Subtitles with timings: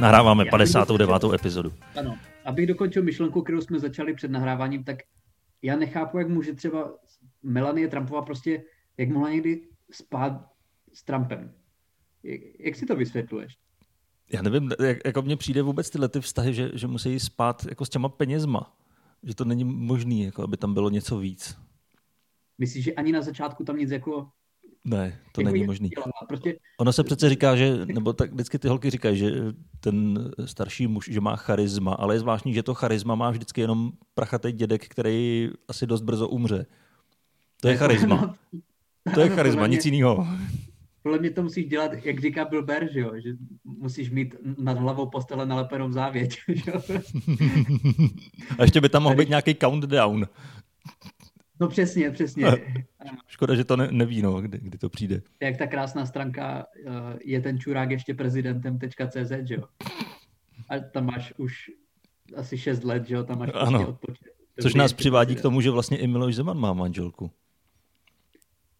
[0.00, 1.10] Nahráváme 59.
[1.34, 1.72] epizodu.
[1.98, 4.96] Ano, abych dokončil myšlenku, kterou jsme začali před nahráváním, tak
[5.62, 6.92] já nechápu, jak může třeba
[7.42, 8.62] Melanie Trumpová prostě,
[8.96, 9.60] jak mohla někdy
[9.90, 10.32] spát
[10.92, 11.54] s Trumpem.
[12.22, 13.58] Jak, jak si to vysvětluješ?
[14.32, 17.84] Já nevím, jak, jako mně přijde vůbec tyhle ty vztahy, že, že musí spát jako
[17.84, 18.76] s těma penězma.
[19.22, 21.58] Že to není možný, jako aby tam bylo něco víc.
[22.58, 24.28] Myslíš, že ani na začátku tam nic jako
[24.84, 25.90] ne, to není možný.
[26.28, 26.56] Prostě...
[26.78, 29.30] Ono se přece říká, že, nebo tak vždycky ty holky říkají, že
[29.80, 33.92] ten starší muž, že má charisma, ale je zvláštní, že to charisma má vždycky jenom
[34.14, 36.66] prachatý dědek, který asi dost brzo umře.
[37.60, 38.34] To je charisma.
[39.14, 40.26] To je charisma, nic jiného.
[41.02, 43.12] Podle mě to musíš dělat, jak říká Bill Bear, že, jo?
[43.24, 43.30] že
[43.64, 46.36] musíš mít nad hlavou postele nalepenou závěť.
[46.48, 46.72] Že?
[48.58, 50.26] A ještě by tam mohl být nějaký countdown.
[51.60, 52.46] No přesně, přesně.
[53.26, 55.22] Škoda, že to ne, neví, no, kdy, kdy to přijde.
[55.40, 56.92] Jak ta krásná stránka uh,
[57.24, 59.64] je ten čurák ještě prezidentem.cz, že jo?
[60.68, 61.70] A tam máš už
[62.36, 63.24] asi 6 let, že jo?
[63.24, 63.78] Tam máš ano.
[63.78, 64.28] Prostě odpočet.
[64.62, 65.40] Což nás přivádí prezident.
[65.40, 67.30] k tomu, že vlastně i Miloš Zeman má manželku.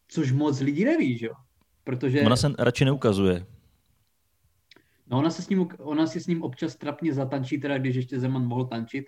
[0.09, 1.35] Což moc lidí neví, že jo?
[1.85, 2.21] Protože...
[2.23, 3.47] Ona se radši neukazuje.
[5.07, 8.21] No ona se s ním, ona si s ním občas trapně zatančí, teda když ještě
[8.21, 9.05] Zeman mohl tančit,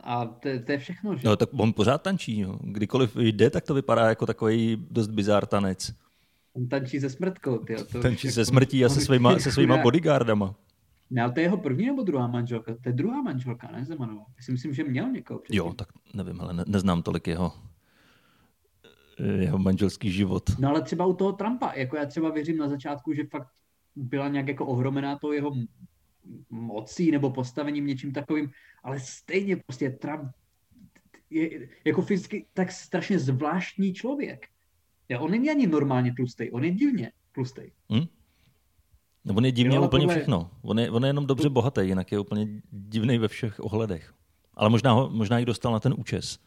[0.00, 1.28] a to, to je všechno, že?
[1.28, 2.58] No tak on pořád tančí, jo.
[2.62, 5.94] Kdykoliv jde, tak to vypadá jako takový dost bizár tanec.
[6.52, 7.58] On tančí se smrtkou.
[7.92, 8.48] To tančí se jako...
[8.48, 10.54] smrtí a se svýma, se svýma bodyguardama.
[11.10, 12.74] Ne, ale to je jeho první nebo druhá manželka?
[12.74, 14.24] To je druhá manželka, ne Zemanova?
[14.36, 15.58] Já si myslím, že měl někoho předtím.
[15.58, 17.52] Jo, tak nevím, ale ne, neznám tolik jeho,
[19.38, 20.42] jeho manželský život.
[20.58, 23.48] No ale třeba u toho Trumpa, jako já třeba věřím na začátku, že fakt
[23.96, 25.52] byla nějak jako ohromená to jeho
[26.50, 28.50] mocí nebo postavením něčím takovým,
[28.82, 30.32] ale stejně prostě Trump
[31.30, 34.46] je jako fyzicky tak strašně zvláštní člověk.
[35.08, 37.62] Ja, on není ani normálně tlustý, on je divně tlustý.
[37.90, 38.06] Hmm?
[39.24, 40.14] No on je divně jo, úplně tohle...
[40.14, 40.50] všechno.
[40.62, 44.14] On je, on je jenom dobře bohatý, jinak je úplně divný ve všech ohledech.
[44.54, 46.38] Ale možná, ho, možná i dostal na ten účes.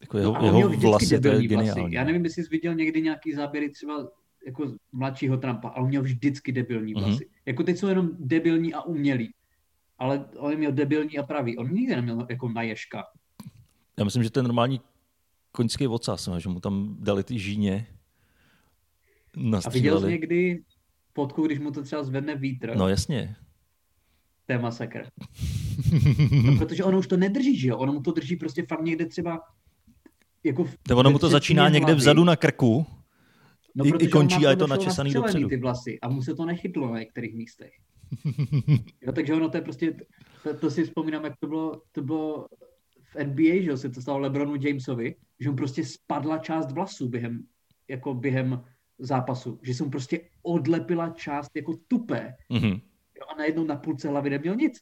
[0.00, 1.80] Jako jeho, no, jeho vlasy, to je geniální.
[1.80, 1.94] Vlasy.
[1.94, 4.08] Já nevím, jestli jsi viděl někdy nějaký záběry třeba
[4.46, 7.04] jako mladšího Trumpa, ale on měl vždycky debilní mhm.
[7.04, 7.24] vlasy.
[7.24, 7.42] Mm-hmm.
[7.46, 9.34] Jako teď jsou jenom debilní a umělí.
[9.98, 11.56] Ale on měl debilní a pravý.
[11.56, 13.04] On nikdy neměl jako na ježka.
[13.98, 14.80] Já myslím, že to je normální
[15.52, 17.86] koňský ocas, no, že mu tam dali ty žíně.
[19.64, 20.62] A viděl jsi někdy
[21.14, 22.76] fotku, když mu to třeba zvedne vítr?
[22.76, 23.36] No jasně.
[24.46, 25.06] To je masakr.
[26.44, 27.78] no, protože ono už to nedrží, že jo?
[27.78, 29.40] Ono mu to drží prostě fakt někde třeba
[30.44, 32.86] jako v, ono mu to začíná někde vzadu na krku
[33.74, 35.48] No, I, i končí a je to načesaný dopředu.
[35.48, 37.72] ty vlasy a mu se to nechytlo na některých místech.
[39.02, 39.96] jo, takže ono to je prostě,
[40.42, 42.46] to, to si vzpomínám, jak to bylo, to bylo
[43.14, 47.46] v NBA, že se to stalo Lebronu Jamesovi, že mu prostě spadla část vlasů během,
[47.88, 48.64] jako během
[48.98, 52.34] zápasu, že jsem prostě odlepila část jako tupé.
[52.50, 52.80] Mm-hmm.
[53.16, 54.80] Jo, a najednou na půlce hlavy neměl nic.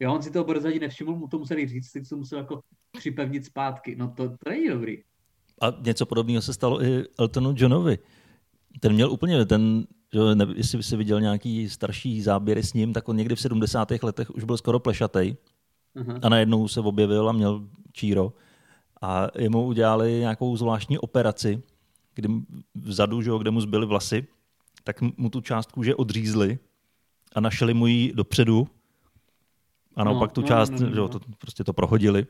[0.00, 2.62] Jo, on si to brzo nevšiml, mu to museli říct, teď to musel jako
[2.98, 3.96] připevnit zpátky.
[3.96, 5.02] No to, to není dobrý.
[5.60, 7.98] A něco podobného se stalo i Eltonu Johnovi.
[8.80, 13.08] Ten měl úplně ten, že ne, jestli jsi viděl nějaký starší záběry s ním, tak
[13.08, 13.88] on někdy v 70.
[14.02, 15.36] letech už byl skoro plešatej.
[15.96, 16.18] Uh-huh.
[16.22, 18.32] A najednou se objevil a měl číro.
[19.02, 21.62] A jemu udělali nějakou zvláštní operaci,
[22.14, 22.28] kdy
[22.74, 24.26] vzadu, že, kde mu zbyly vlasy,
[24.84, 26.58] tak mu tu část kůže odřízli
[27.34, 28.68] a našli mu ji dopředu
[29.96, 31.06] a naopak no, tu no, část, no, no, no.
[31.06, 32.26] Že, to, prostě to prohodili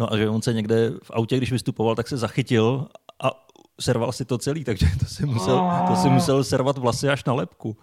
[0.00, 2.88] No a že on se někde v autě, když vystupoval, tak se zachytil
[3.22, 3.48] a
[3.80, 7.32] serval si to celý, takže to si musel, to si musel servat vlasy až na
[7.32, 7.76] lepku.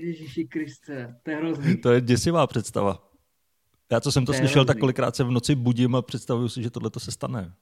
[0.00, 1.76] Ježíši Kriste, to je hrozný.
[1.76, 3.08] To je děsivá představa.
[3.92, 6.62] Já, co jsem to, to slyšel, tak kolikrát se v noci budím a představuju si,
[6.62, 7.52] že tohle to se stane.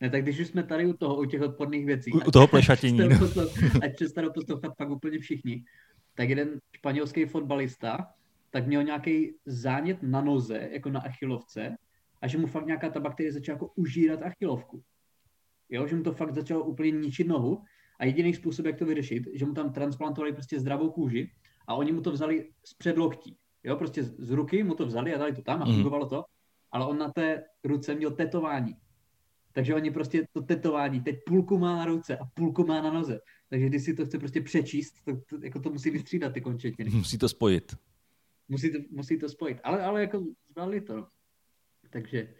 [0.00, 2.12] Ne, tak když už jsme tady u toho, u těch odporných věcí.
[2.12, 3.00] U, u toho plešatění.
[3.82, 5.64] Ať přestanou poslouchat pak úplně všichni.
[6.14, 8.06] Tak jeden španělský fotbalista
[8.56, 11.76] tak měl nějaký zánět na noze, jako na achilovce,
[12.22, 14.82] a že mu fakt nějaká ta bakterie začala jako užírat achilovku.
[15.68, 17.62] Jo, že mu to fakt začalo úplně ničit nohu
[18.00, 21.30] a jediný způsob, jak to vyřešit, že mu tam transplantovali prostě zdravou kůži
[21.68, 23.36] a oni mu to vzali z předloktí.
[23.64, 25.74] Jo, prostě z ruky mu to vzali a dali to tam a mhm.
[25.74, 26.24] fungovalo to,
[26.72, 28.76] ale on na té ruce měl tetování.
[29.52, 33.20] Takže oni prostě to tetování, teď půlku má na ruce a půlku má na noze.
[33.50, 36.90] Takže když si to chce prostě přečíst, to, to, jako to musí vystřídat ty končetiny.
[36.90, 37.76] Musí to spojit
[38.48, 39.58] musí to, musí to spojit.
[39.64, 41.06] Ale, ale jako zvládli to.
[41.90, 42.34] Takže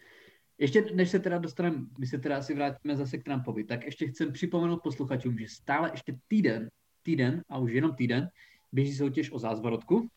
[0.59, 4.07] ještě než se teda dostaneme, my se teda asi vrátíme zase k Trumpovi, tak ještě
[4.07, 6.69] chcem připomenout posluchačům, že stále ještě týden,
[7.03, 8.29] týden a už jenom týden,
[8.73, 10.09] běží soutěž o zázvorotku.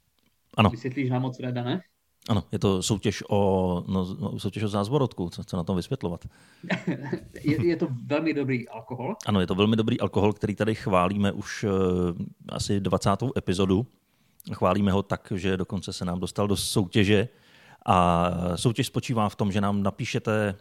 [0.57, 0.69] Ano.
[0.69, 1.81] Vysvětlíš nám moc ráda, ne?
[2.30, 6.25] Ano, je to soutěž o, no, no, soutěž o zázvorodku, co, co na tom vysvětlovat.
[7.44, 9.15] je, je to velmi dobrý alkohol.
[9.25, 11.71] Ano, je to velmi dobrý alkohol, který tady chválíme už uh,
[12.50, 13.09] asi 20.
[13.38, 13.88] epizodu.
[14.54, 17.28] Chválíme ho tak, že dokonce se nám dostal do soutěže.
[17.86, 20.56] A soutěž spočívá v tom, že nám napíšete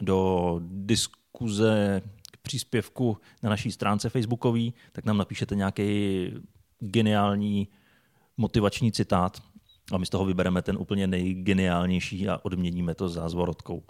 [0.00, 2.02] do diskuze
[2.32, 6.30] k příspěvku na naší stránce facebookový, tak nám napíšete nějaký
[6.80, 7.68] geniální
[8.36, 9.42] motivační citát
[9.92, 13.82] a my z toho vybereme ten úplně nejgeniálnější a odměníme to zázvorotkou.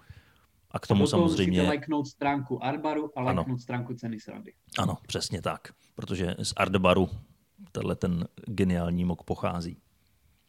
[0.70, 1.58] A k tomu a samozřejmě...
[1.58, 3.58] musíte lajknout stránku Artbaru a lajknout ano.
[3.58, 4.52] stránku Ceny srandy.
[4.78, 5.60] Ano, přesně tak.
[5.94, 7.08] Protože z Artbaru
[7.72, 9.76] tenhle ten geniální mok pochází.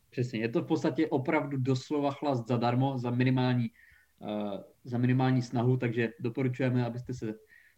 [0.10, 3.72] Přesně, je to v podstatě opravdu doslova chlast zadarmo za minimální,
[4.20, 7.34] uh, za minimální snahu, takže doporučujeme, abyste se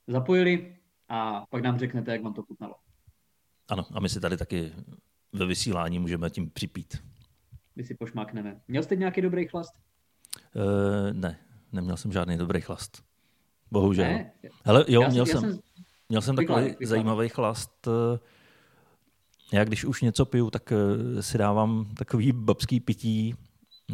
[0.08, 0.76] zapojili
[1.10, 2.76] a pak nám řeknete, jak vám to chutnalo.
[3.68, 4.72] Ano, a my si tady taky
[5.34, 7.04] ve vysílání můžeme tím připít.
[7.76, 8.62] My si pošmákneme.
[8.68, 9.74] Měl jste nějaký dobrý chlast?
[10.56, 11.40] Uh, ne,
[11.72, 13.04] neměl jsem žádný dobrý chlast.
[13.72, 14.06] Bohužel.
[14.06, 14.32] Ne?
[14.64, 15.60] Hele, jo, já měl, jsem, jsem,
[16.10, 16.90] měl jsem takový vyklad.
[16.90, 17.88] zajímavý chlast.
[17.88, 18.20] Eh,
[19.54, 23.36] já když už něco piju, tak eh, si dávám takový babský pití,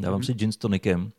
[0.01, 0.25] dávám mm-hmm.
[0.25, 1.11] si gin s tonikem.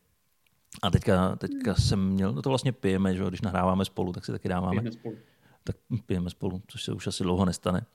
[0.82, 4.32] A teďka, teďka jsem měl, no to vlastně pijeme, že když nahráváme spolu, tak si
[4.32, 4.80] taky dáváme.
[4.80, 5.16] Pijeme spolu.
[5.64, 5.76] Tak
[6.06, 7.86] pijeme spolu, což se už asi dlouho nestane.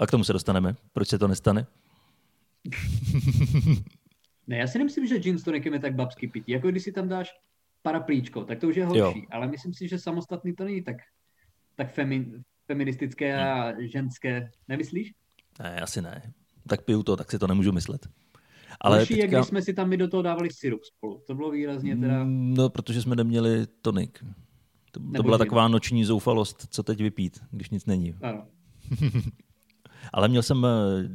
[0.00, 0.76] A k tomu se dostaneme.
[0.92, 1.66] Proč se to nestane?
[4.46, 6.52] ne, já si nemyslím, že gin s tonikem je tak babský pití.
[6.52, 7.34] Jako když si tam dáš
[7.82, 9.18] paraplíčko, tak to už je horší.
[9.18, 9.26] Jo.
[9.30, 10.96] Ale myslím si, že samostatný to není tak,
[11.74, 12.32] tak femi,
[12.66, 13.86] feministické a hmm.
[13.86, 14.50] ženské.
[14.68, 15.12] Nemyslíš?
[15.62, 16.32] Ne, asi ne.
[16.68, 18.08] Tak piju to, tak si to nemůžu myslet.
[18.80, 19.24] Ale Horší teďka...
[19.24, 21.22] je, když jsme si tam my do toho dávali syrup spolu.
[21.26, 22.24] To bylo výrazně teda...
[22.24, 24.24] Mm, no, protože jsme neměli tonik.
[24.90, 28.16] To, to byla taková noční zoufalost, co teď vypít, když nic není.
[28.22, 28.46] Ano.
[30.12, 31.08] Ale měl jsem eh,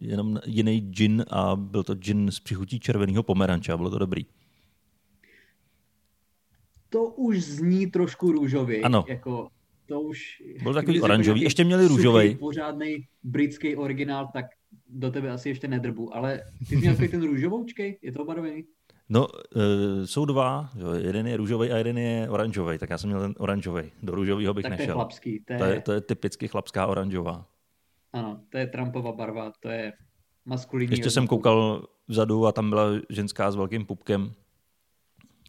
[0.00, 4.26] jenom jiný gin a byl to gin s přichutí červeného pomeranče a bylo to dobrý.
[6.88, 8.82] To už zní trošku růžově.
[8.82, 9.04] Ano.
[9.08, 9.48] Jako,
[9.86, 10.42] to už...
[10.62, 12.36] Byl takový oranžový, ještě měli růžový.
[12.36, 14.46] Pořádný britský originál, tak
[14.88, 18.64] do tebe asi ještě nedrbu, ale ty jsi měl ten růžovoučkej, je to obarvený?
[19.08, 19.26] No,
[19.56, 20.92] e, jsou dva, jo.
[20.92, 23.92] jeden je růžový a jeden je oranžový, tak já jsem měl ten oranžový.
[24.02, 24.86] Do růžového bych tak nešel.
[24.86, 25.44] To je chlapský.
[25.44, 25.58] To je...
[25.58, 27.46] To, je, to je typicky chlapská oranžová.
[28.12, 29.92] Ano, to je Trumpova barva, to je
[30.44, 30.92] maskulinní.
[30.92, 34.32] Ještě jsem koukal vzadu a tam byla ženská s velkým pupkem.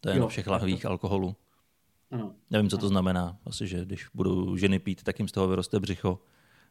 [0.01, 1.35] To je jo, na všech lahvích alkoholu.
[2.11, 2.35] Ano.
[2.51, 3.37] Nevím, co to znamená.
[3.45, 6.19] Asi, že když budou ženy pít, tak jim z toho vyroste břicho.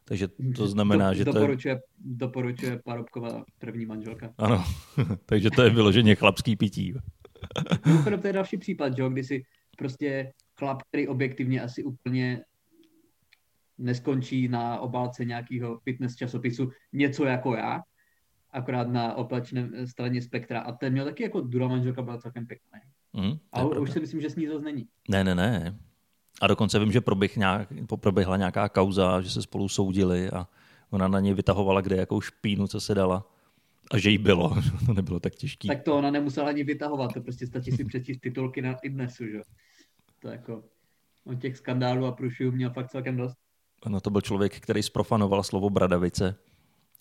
[0.05, 1.83] Takže to znamená, Do, že doporučuje, to je...
[1.99, 4.33] Doporučuje Parobková první manželka.
[4.37, 4.63] Ano,
[5.25, 6.93] takže to je vyloženě chlapský pití.
[7.85, 9.03] Mimochodem, to je další případ, že?
[9.09, 9.43] kdy si
[9.77, 12.43] prostě chlap, který objektivně asi úplně
[13.77, 17.81] neskončí na obálce nějakého fitness časopisu něco jako já,
[18.51, 20.59] akorát na opačné straně spektra.
[20.59, 22.79] A ten měl taky jako druhá manželka byla celkem pěkná.
[23.15, 24.87] Mm, a už si myslím, že s ní zase není.
[25.09, 25.79] Ne, ne, ne.
[26.41, 27.69] A dokonce vím, že proběh nějak,
[27.99, 30.47] proběhla nějaká kauza, že se spolu soudili a
[30.89, 33.31] ona na něj vytahovala kde jakou špínu, co se dala.
[33.91, 35.67] A že jí bylo, to nebylo tak těžké.
[35.67, 39.41] Tak to ona nemusela ani vytahovat, to prostě stačí si přečíst titulky na Idnesu, že?
[40.19, 40.63] To jako,
[41.25, 43.35] on těch skandálů a průšvihů měl fakt celkem dost.
[43.83, 46.35] Ano, to byl člověk, který sprofanoval slovo bradavice.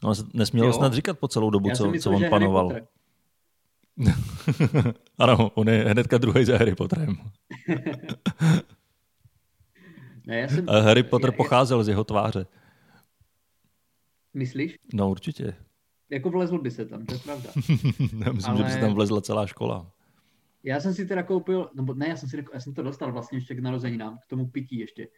[0.02, 2.73] No, nesmělo snad říkat po celou dobu, co, myslel, co on panoval.
[5.18, 7.16] ano, on je hnedka druhý za Harry Potterem.
[10.26, 11.84] ne, já jsem, A Harry Potter já, pocházel já...
[11.84, 12.46] z jeho tváře.
[14.34, 14.78] Myslíš?
[14.94, 15.56] No určitě.
[16.10, 17.50] Jako vlezl by se tam, to je pravda.
[18.24, 18.58] já myslím, Ale...
[18.58, 19.92] že by se tam vlezla celá škola.
[20.62, 23.38] Já jsem si teda koupil, nebo ne, já jsem, si, já jsem to dostal vlastně
[23.38, 25.08] ještě k narozeninám, k tomu pití ještě.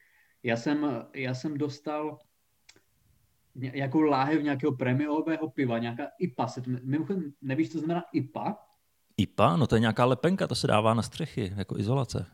[0.42, 2.18] Já jsem, já jsem dostal
[3.54, 6.48] nějakou láhev nějakého prémiového piva, nějaká IPA.
[6.48, 8.65] Se to, mimochodem, nevíš, co znamená IPA?
[9.16, 9.56] IPA?
[9.56, 12.26] No to je nějaká lepenka, to se dává na střechy, jako izolace.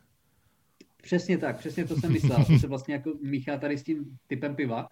[1.03, 2.45] Přesně tak, přesně to jsem myslel.
[2.45, 4.89] To se vlastně jako míchá tady s tím typem piva.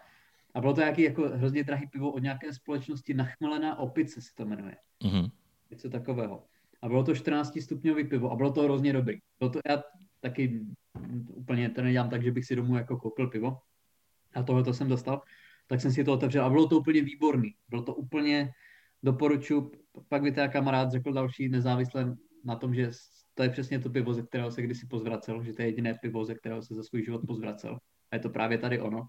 [0.55, 4.47] A bylo to nějaký jako hrozně drahý pivo od nějaké společnosti Nachmelená opice se to
[4.47, 4.77] jmenuje.
[5.05, 5.31] Mm-hmm.
[5.71, 6.45] Něco takového.
[6.83, 9.19] A bylo to 14 stupňový pivo a bylo to hrozně dobrý.
[9.39, 9.83] Bylo to, já
[10.21, 10.61] taky
[11.29, 13.59] úplně to nedělám tak, že bych si domů jako koupil pivo.
[14.35, 15.23] A tohle to jsem dostal.
[15.67, 17.55] Tak jsem si to otevřel a bylo to úplně výborný.
[17.69, 18.53] Bylo to úplně,
[19.02, 19.71] doporučuji,
[20.09, 22.90] pak by teda kamarád řekl další nezávisle na tom, že
[23.35, 26.25] to je přesně to pivo, ze kterého se kdysi pozvracel, že to je jediné pivo,
[26.25, 27.78] ze kterého se za svůj život pozvracel.
[28.11, 29.07] A je to právě tady ono.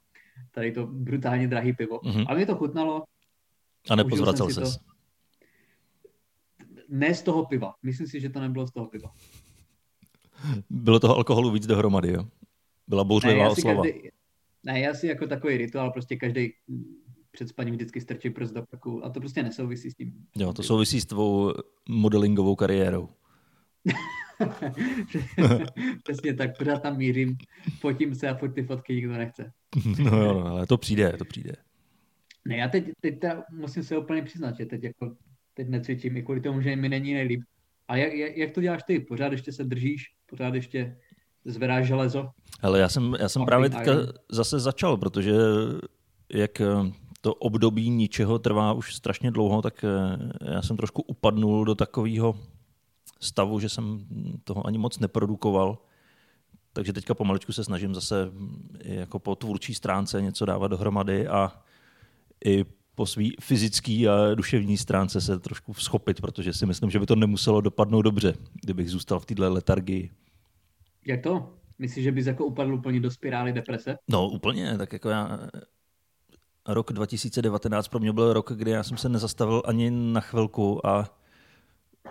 [0.52, 1.98] Tady to brutálně drahý pivo.
[1.98, 2.26] Mm-hmm.
[2.30, 3.04] A mě to chutnalo.
[3.90, 4.62] A nepozvracel se.
[4.62, 4.68] To...
[6.90, 7.74] Ne z toho piva.
[7.84, 9.12] Myslím si, že to nebylo z toho piva.
[10.70, 12.28] Bylo toho alkoholu víc dohromady, jo?
[12.88, 13.84] Byla bouřlivá ne, oslava.
[13.84, 14.10] Každý,
[14.64, 16.54] ne, já si jako takový rituál, prostě každý
[17.32, 20.14] před spaním vždycky strčí prst do prku a to prostě nesouvisí s tím.
[20.36, 21.54] Jo, to souvisí s tvou
[21.90, 23.10] modelingovou kariérou.
[26.04, 27.38] Přesně tak, pořád tam mířím,
[27.80, 29.52] fotím se a furt ty fotky nikdo nechce.
[30.04, 31.54] no jo, no, ale to přijde, to přijde.
[32.46, 35.16] Ne, já teď, teď ta, musím se úplně přiznat, že teď, jako,
[35.54, 37.42] teď necvičím i kvůli tomu, že mi není nejlíp.
[37.88, 39.00] A jak, jak, jak to děláš ty?
[39.00, 40.06] Pořád ještě se držíš?
[40.30, 40.98] Pořád ještě
[41.46, 42.30] zvedáš železo?
[42.62, 43.92] Ale já jsem, já jsem právě teďka
[44.32, 45.34] zase začal, protože
[46.34, 46.62] jak
[47.22, 49.86] to období ničeho trvá už strašně dlouho, tak
[50.42, 52.38] já jsem trošku upadnul do takového
[53.20, 54.06] stavu, že jsem
[54.44, 55.78] toho ani moc neprodukoval.
[56.74, 58.32] Takže teďka pomaličku se snažím zase
[58.84, 61.52] jako po tvůrčí stránce něco dávat dohromady a
[62.46, 67.06] i po své fyzické a duševní stránce se trošku schopit, protože si myslím, že by
[67.06, 70.12] to nemuselo dopadnout dobře, kdybych zůstal v této letargii.
[71.06, 71.54] Jak to?
[71.80, 73.98] Myslíš, že bys jako upadl úplně do spirály deprese?
[74.10, 75.40] No úplně, tak jako já...
[76.68, 81.18] Rok 2019 pro mě byl rok, kdy já jsem se nezastavil ani na chvilku a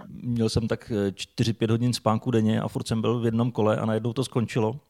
[0.08, 3.86] měl jsem tak 4-5 hodin spánku denně a furt jsem byl v jednom kole a
[3.86, 4.80] najednou to skončilo.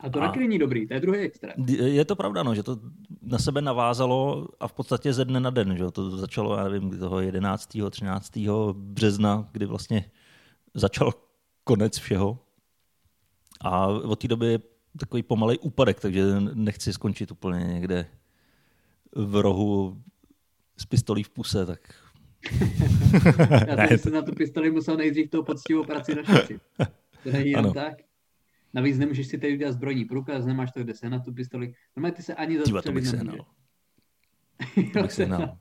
[0.00, 1.54] A to taky není dobrý, to je druhý extrém.
[1.68, 2.78] Je to pravda, no, že to
[3.22, 5.76] na sebe navázalo a v podstatě ze dne na den.
[5.76, 5.90] Že?
[5.90, 7.78] To začalo, já nevím, toho 11.
[7.90, 8.32] 13.
[8.72, 10.10] března, kdy vlastně
[10.74, 11.12] začal
[11.64, 12.38] konec všeho.
[13.60, 14.58] A od té doby
[14.98, 18.06] takový pomalej úpadek, takže nechci skončit úplně někde
[19.14, 20.02] v rohu
[20.76, 21.94] s pistolí v puse, tak...
[23.66, 26.62] Já jsem se na tu pistoli musel nejdřív tou poctivou práci našetřit.
[27.22, 27.94] To není jen tak.
[28.74, 31.74] Navíc nemůžeš si tady udělat zbrojní průkaz, nemáš to kde se na tu pistoli.
[31.96, 33.46] Normálně ty se ani zastřelit to bych sehnal.
[34.92, 35.58] to bych sehnal.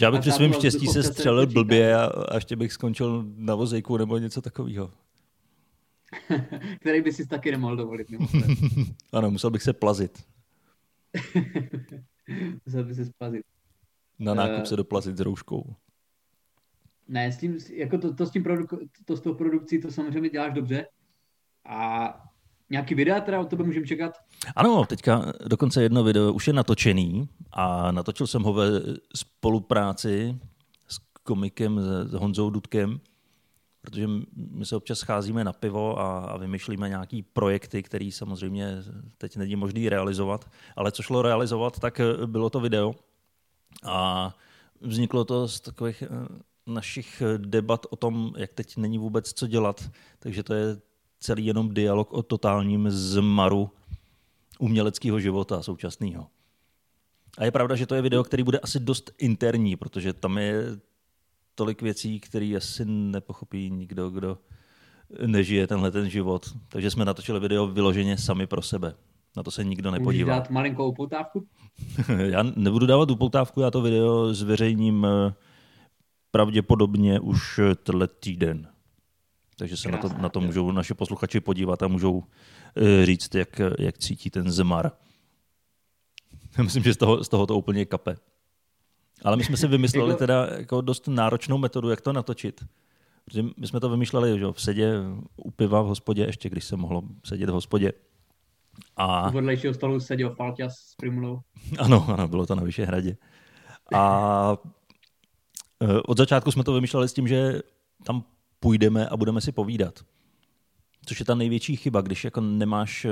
[0.00, 3.96] Já bych při svém štěstí se střelil blbě a, a ještě bych skončil na vozejku
[3.96, 4.90] nebo něco takového.
[6.80, 8.06] Který by si taky nemohl dovolit.
[9.12, 10.24] ano, musel bych se plazit.
[12.66, 13.42] musel by se splazit.
[14.18, 15.74] Na nákup uh, se doplazit s rouškou.
[17.08, 20.30] Ne, s tím, jako to, to, s tím produk- to s tou produkcí to samozřejmě
[20.30, 20.86] děláš dobře,
[21.66, 22.14] a
[22.70, 24.12] nějaký videa teda od tebe můžeme čekat?
[24.56, 28.66] Ano, teďka dokonce jedno video už je natočený a natočil jsem ho ve
[29.14, 30.38] spolupráci
[30.88, 33.00] s komikem, s Honzou Dudkem,
[33.80, 38.76] protože my se občas scházíme na pivo a, a vymýšlíme nějaký projekty, které samozřejmě
[39.18, 42.94] teď není možný realizovat, ale co šlo realizovat, tak bylo to video.
[43.82, 44.34] A
[44.80, 46.08] vzniklo to z takových eh,
[46.66, 50.80] našich debat o tom, jak teď není vůbec co dělat, takže to je
[51.20, 53.70] celý jenom dialog o totálním zmaru
[54.58, 56.26] uměleckého života současného.
[57.38, 60.64] A je pravda, že to je video, který bude asi dost interní, protože tam je
[61.54, 64.38] tolik věcí, které asi nepochopí nikdo, kdo
[65.26, 66.56] nežije tenhle ten život.
[66.68, 68.94] Takže jsme natočili video vyloženě sami pro sebe.
[69.36, 70.34] Na to se nikdo nepodívá.
[70.34, 71.46] Můžeš dát malinkou upoutávku?
[72.18, 75.34] já nebudu dávat upoutávku, já to video zveřejním eh,
[76.30, 78.68] pravděpodobně už tenhle týden.
[79.58, 82.24] Takže se Krásná, na to, na to můžou naše posluchači podívat a můžou
[82.76, 84.90] eh, říct, jak, jak cítí ten zmar.
[86.58, 88.16] Já myslím, že z toho, z toho to úplně kape.
[89.24, 92.64] Ale my jsme si vymysleli jako- teda jako dost náročnou metodu, jak to natočit.
[93.24, 94.94] Protože my jsme to vymýšleli že, v sedě
[95.36, 97.92] u piva v hospodě, ještě když se mohlo sedět v hospodě.
[98.96, 99.30] A...
[99.30, 101.40] U vedlejšího stolu seděl Falťas s Primulou.
[101.78, 103.16] Ano, ano, bylo to na Vyšehradě.
[103.94, 104.56] A
[105.82, 107.60] eh, od začátku jsme to vymýšleli s tím, že
[108.04, 108.24] tam
[108.60, 110.00] půjdeme a budeme si povídat.
[111.06, 113.10] Což je ta největší chyba, když jako nemáš eh,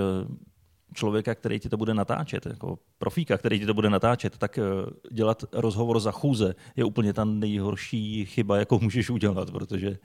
[0.95, 4.63] člověka, který ti to bude natáčet, jako profíka, který ti to bude natáčet, tak eh,
[5.11, 9.99] dělat rozhovor za chůze je úplně ta nejhorší chyba, jakou můžeš udělat, protože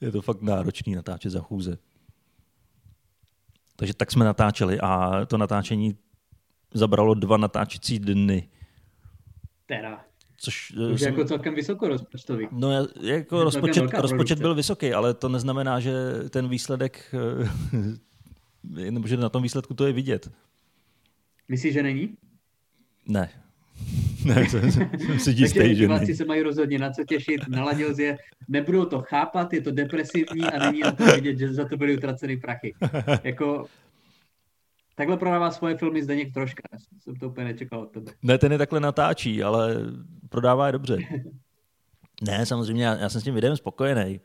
[0.00, 1.78] je to fakt náročný natáčet za chůze.
[3.76, 5.96] Takže tak jsme natáčeli a to natáčení
[6.74, 8.48] zabralo dva natáčecí dny.
[9.66, 10.04] Teda.
[10.36, 11.12] Což Už jsem...
[11.12, 12.48] jako celkem vysoko rozpočtový.
[12.50, 15.92] No jako rozpočet, rozpočet byl vysoký, ale to neznamená, že
[16.30, 17.48] ten výsledek, eh,
[18.90, 20.30] nebo že na tom výsledku to je vidět.
[21.48, 22.16] Myslíš, že není?
[23.08, 23.28] Ne.
[24.24, 26.06] Ne, jsem, jsem si jistý, že ne.
[26.06, 28.16] se mají rozhodně na co těšit, naladil je,
[28.48, 31.96] nebudou to chápat, je to depresivní a není na to vidět, že za to byly
[31.96, 32.74] utraceny prachy.
[33.24, 33.66] Jako
[34.96, 36.62] Takhle prodává svoje filmy Zdeněk Troška.
[36.98, 38.12] Jsem to úplně nečekal od tebe.
[38.22, 39.76] Ne, ten je takhle natáčí, ale
[40.28, 40.98] prodává je dobře.
[42.22, 44.20] ne, samozřejmě, já, já jsem s tím videem spokojený.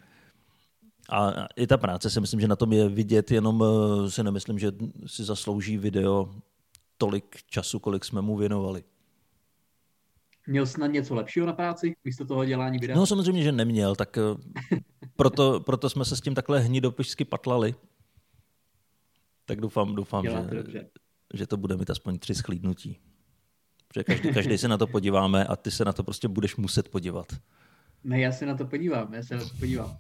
[1.10, 4.60] A i ta práce si myslím, že na tom je vidět, jenom eh, si nemyslím,
[4.60, 4.72] že
[5.06, 6.36] si zaslouží video
[6.98, 8.84] tolik času, kolik jsme mu věnovali.
[10.48, 12.98] Měl snad něco lepšího na práci, místo toho dělání videa?
[12.98, 14.22] No samozřejmě, že neměl, tak eh,
[15.16, 17.76] proto, proto jsme se s tím takhle hnidopišsky patlali
[19.50, 20.86] tak doufám, doufám že,
[21.34, 23.00] že to bude mít aspoň tři schlídnutí.
[23.88, 26.90] Protože každý, každý se na to podíváme a ty se na to prostě budeš muset
[26.90, 27.28] podívat.
[28.04, 29.98] Ne, já se na to podívám, já se na to podívám.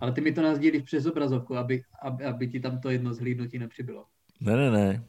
[0.00, 3.58] Ale ty mi to nazdílíš přes obrazovku, aby, aby, aby ti tam to jedno zhlídnutí
[3.58, 4.04] nepřibylo.
[4.40, 5.04] Ne, ne, ne.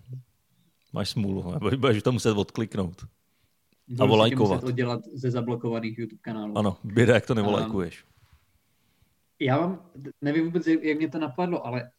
[0.93, 3.05] Máš smůlu, budeš to muset odkliknout.
[3.87, 4.63] Budu a volajkovat.
[4.63, 6.57] oddělat ze zablokovaných YouTube kanálů.
[6.57, 8.05] Ano, běda, jak to nevolajkuješ.
[9.39, 9.89] Já mám,
[10.21, 11.91] nevím vůbec, jak mě to napadlo, ale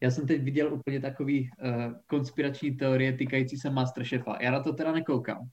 [0.00, 4.38] já jsem teď viděl úplně takový uh, konspirační teorie týkající se Masterchefa.
[4.40, 5.48] Já na to teda nekoukám.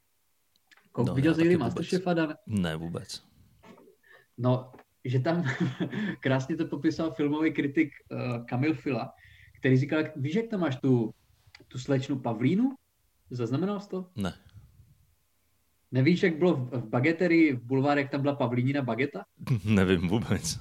[0.92, 2.36] Kou- no, viděl jsi někdy Masterchefa, Dan?
[2.48, 3.24] Ne, vůbec.
[4.38, 4.72] No,
[5.06, 5.44] že tam
[6.20, 9.14] krásně to popisoval filmový kritik uh, Kamil Fila,
[9.60, 11.14] který říkal, víš, jak tam máš tu,
[11.68, 12.76] tu slečnu Pavlínu?
[13.30, 14.10] Zaznamenal jsi to?
[14.16, 14.34] Ne.
[15.92, 19.26] Nevíš, jak bylo v bageterii v bulváru, jak tam byla Pavlínina bageta?
[19.66, 20.60] Nevím vůbec.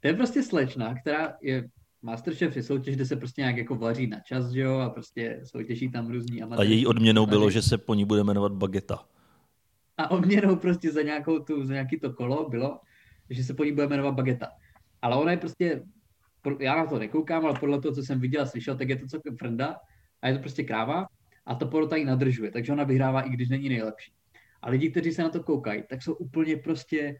[0.00, 1.68] To je prostě slečna, která je
[2.02, 5.40] Masterchef je soutěž, kde se prostě nějak jako vaří na čas, že jo, a prostě
[5.44, 6.68] soutěží tam různí amatéři.
[6.68, 9.04] A její odměnou bylo, že se po ní bude jmenovat bageta.
[9.98, 12.80] A odměnou prostě za, nějakou tu, za nějaký to kolo bylo,
[13.30, 14.48] že se po ní bude jmenovat bageta.
[15.02, 15.82] Ale ona je prostě,
[16.60, 19.06] já na to nekoukám, ale podle toho, co jsem viděl a slyšel, tak je to
[19.06, 19.76] celkem frnda
[20.22, 21.06] a je to prostě kráva
[21.46, 24.12] a to porota ji nadržuje, takže ona vyhrává, i když není nejlepší.
[24.62, 27.18] A lidi, kteří se na to koukají, tak jsou úplně prostě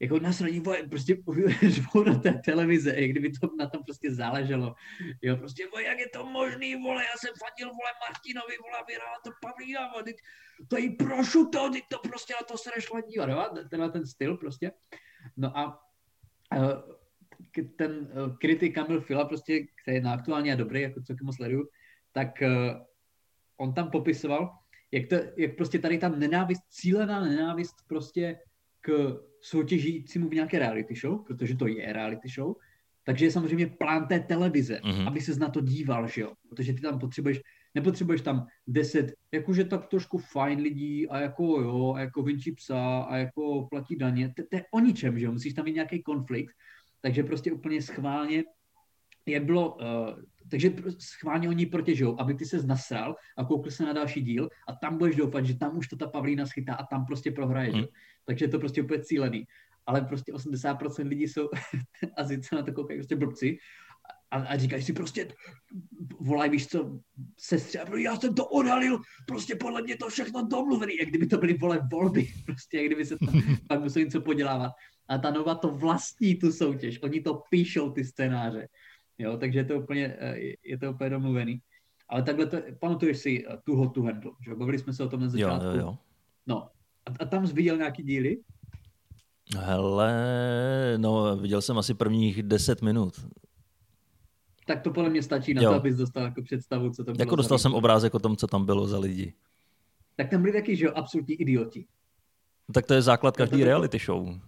[0.00, 1.16] jako nasraní, vole, prostě
[1.68, 4.74] řvou na té televize, jak kdyby to na tom prostě záleželo.
[5.22, 9.16] Jo, prostě, vole, jak je to možný, vole, já jsem fandil, vole, Martinovi, vole, vyhrála
[9.24, 10.16] to Pavlína, vole, teď,
[10.68, 14.36] to je prošuto, teď to prostě na to se nešlo dívat, jo, tenhle ten styl
[14.36, 14.72] prostě.
[15.36, 15.82] No a
[16.56, 21.26] uh, ten uh, kritik Kamil Fila, prostě, který je na aktuálně a dobrý, jako celkem
[21.26, 21.68] ho sleduju,
[22.12, 22.82] tak uh,
[23.56, 24.56] on tam popisoval,
[24.92, 28.38] jak, to, jak prostě tady ta nenávist, cílená nenávist prostě
[28.80, 32.54] k soutěžícímu v nějaké reality show, protože to je reality show,
[33.04, 35.08] takže je samozřejmě plán té televize, mm-hmm.
[35.08, 37.40] aby se na to díval, že jo, protože ty tam potřebuješ,
[37.74, 43.00] nepotřebuješ tam deset, jakože tak trošku fajn lidí a jako jo, a jako vinčí psa
[43.00, 46.02] a jako platí daně, to, to je o ničem, že jo, musíš tam mít nějaký
[46.02, 46.52] konflikt,
[47.00, 48.44] takže prostě úplně schválně,
[49.30, 49.84] jak bylo, uh,
[50.50, 54.72] takže schválně oni protěžou, aby ty se nasral a koukl se na další díl a
[54.74, 57.72] tam budeš doufat, že tam už to ta Pavlína schytá a tam prostě prohraje.
[57.72, 57.84] Mm.
[58.24, 59.46] Takže je to prostě úplně cílený.
[59.86, 61.48] Ale prostě 80% lidí jsou
[62.16, 63.58] a se na to koukají prostě blbci
[64.30, 65.28] a, a říkají si prostě,
[66.20, 67.00] volaj, víš co,
[67.38, 71.54] sestře, já jsem to odhalil, prostě podle mě to všechno domluvený, jak kdyby to byly
[71.54, 74.72] vole volby, prostě jak kdyby se tam pak museli něco podělávat.
[75.08, 78.68] A ta Nova to vlastní tu soutěž, oni to píšou ty scénáře.
[79.20, 81.60] Jo, takže je to úplně, eh, je to úplně domluvený.
[82.08, 85.08] Ale takhle to, pamatuješ si uh, tu hot to handle, že bavili jsme se o
[85.08, 85.66] tom na začátku.
[85.66, 85.98] Jo, jo, jo.
[86.46, 86.68] No,
[87.06, 88.38] a, a tam jsi viděl nějaký díly?
[89.58, 90.14] Hele,
[90.96, 93.26] no, viděl jsem asi prvních 10 minut.
[94.66, 95.70] Tak to podle mě stačí na jo.
[95.70, 97.22] to, abys dostal jako představu, co to bylo.
[97.22, 99.32] Jako dostal jsem obrázek o tom, co tam bylo za lidi.
[100.16, 101.86] Tak tam byli taky, že jo, absolutní idioti.
[102.72, 104.40] Tak to je základ každý reality show.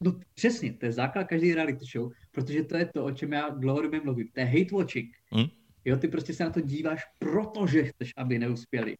[0.00, 3.48] No přesně, to je základ každý reality show, protože to je to, o čem já
[3.48, 4.28] dlouhodobě mluvím.
[4.32, 5.16] To je hate watching.
[5.30, 5.46] Hmm?
[5.84, 8.96] Jo, ty prostě se na to díváš, protože chceš, aby neuspěli.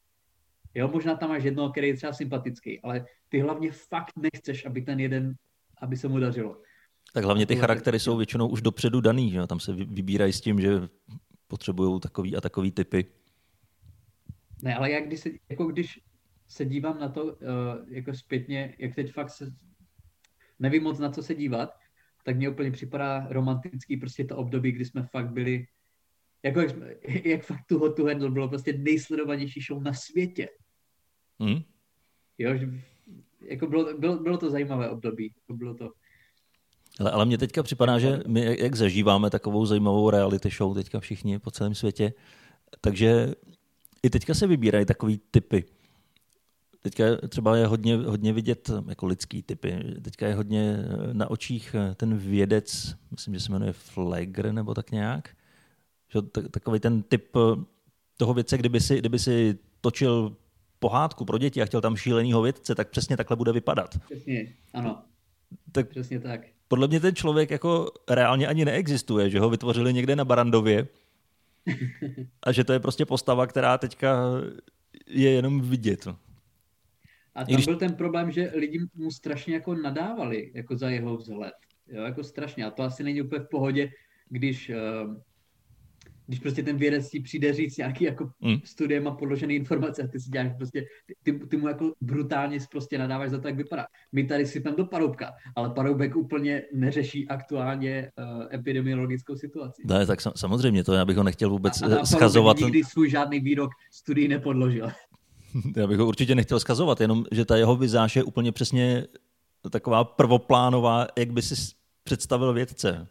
[0.74, 4.82] Jo, možná tam máš jednoho, který je třeba sympatický, ale ty hlavně fakt nechceš, aby
[4.82, 5.34] ten jeden,
[5.78, 6.62] aby se mu dařilo.
[7.12, 9.46] Tak hlavně ty charaktery jsou většinou už dopředu daný, že?
[9.46, 10.80] tam se vybírají s tím, že
[11.46, 13.04] potřebují takový a takový typy.
[14.62, 16.00] Ne, ale jak když se, jako když
[16.48, 17.32] se dívám na to uh,
[17.88, 19.52] jako zpětně, jak teď fakt se,
[20.58, 21.70] nevím moc na co se dívat,
[22.24, 25.66] tak mně úplně připadá romantický prostě to období, kdy jsme fakt byli,
[26.42, 26.94] jako jak, jsme,
[27.24, 30.48] jak fakt tu Hot to Handle bylo prostě nejsledovanější show na světě.
[31.40, 31.62] Hmm?
[32.38, 32.68] Jo, že,
[33.40, 35.32] jako bylo, bylo, bylo to zajímavé období.
[35.36, 35.90] Jako bylo to...
[37.00, 41.38] Ale, ale mně teďka připadá, že my jak zažíváme takovou zajímavou reality show teďka všichni
[41.38, 42.12] po celém světě,
[42.80, 43.34] takže
[44.02, 45.64] i teďka se vybírají takový typy.
[46.88, 49.78] Teďka třeba je hodně, hodně vidět jako lidský typy.
[50.02, 50.76] Teďka je hodně
[51.12, 55.28] na očích ten vědec, myslím, že se jmenuje Flegr nebo tak nějak.
[56.08, 57.36] Že takový ten typ
[58.16, 60.36] toho věce, kdyby si, kdyby si točil
[60.78, 63.98] pohádku pro děti a chtěl tam šílenýho vědce, tak přesně takhle bude vypadat.
[64.04, 65.02] Přesně, ano.
[65.72, 66.40] Tak přesně tak.
[66.68, 70.88] Podle mě ten člověk jako reálně ani neexistuje, že ho vytvořili někde na Barandově
[72.42, 74.24] a že to je prostě postava, která teďka
[75.06, 76.08] je jenom vidět.
[77.38, 77.66] A tam když...
[77.66, 81.54] byl ten problém, že lidi mu strašně jako nadávali jako za jeho vzhled.
[81.88, 82.64] Jo, jako strašně.
[82.64, 83.90] A to asi není úplně v pohodě,
[84.28, 84.70] když
[85.04, 85.14] uh,
[86.28, 88.56] když prostě ten vědec ti přijde říct nějaký jako mm.
[88.64, 90.84] studiem a podložené informace a ty si děláš prostě,
[91.22, 93.86] ty, ty mu jako brutálně prostě nadáváš za to, jak vypadá.
[94.12, 99.82] My tady si tam do paroubka, ale paroubek úplně neřeší aktuálně uh, epidemiologickou situaci.
[99.84, 102.58] Ne, tak sam, samozřejmě, to já bych ho nechtěl vůbec a, a schazovat.
[102.58, 104.88] nikdy svůj žádný výrok studií nepodložil.
[105.76, 109.06] Já bych ho určitě nechtěl skazovat, jenom že ta jeho vizáž je úplně přesně
[109.70, 111.54] taková prvoplánová, jak by si
[112.04, 113.08] představil vědce.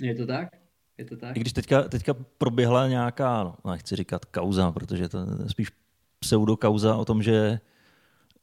[0.00, 0.48] Je to tak?
[0.98, 1.36] Je to tak?
[1.36, 5.68] I když teďka, teďka proběhla nějaká, no, nechci říkat kauza, protože to je spíš
[6.18, 7.60] pseudokauza o tom, že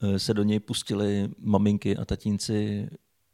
[0.02, 2.90] eh, se do něj pustili maminky a tatínci,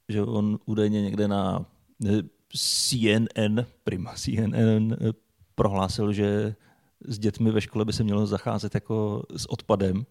[0.09, 1.65] že on údajně někde na
[2.05, 2.21] eh,
[2.55, 5.13] CNN, prima CNN, eh,
[5.55, 6.55] prohlásil, že
[7.05, 10.05] s dětmi ve škole by se mělo zacházet jako s odpadem.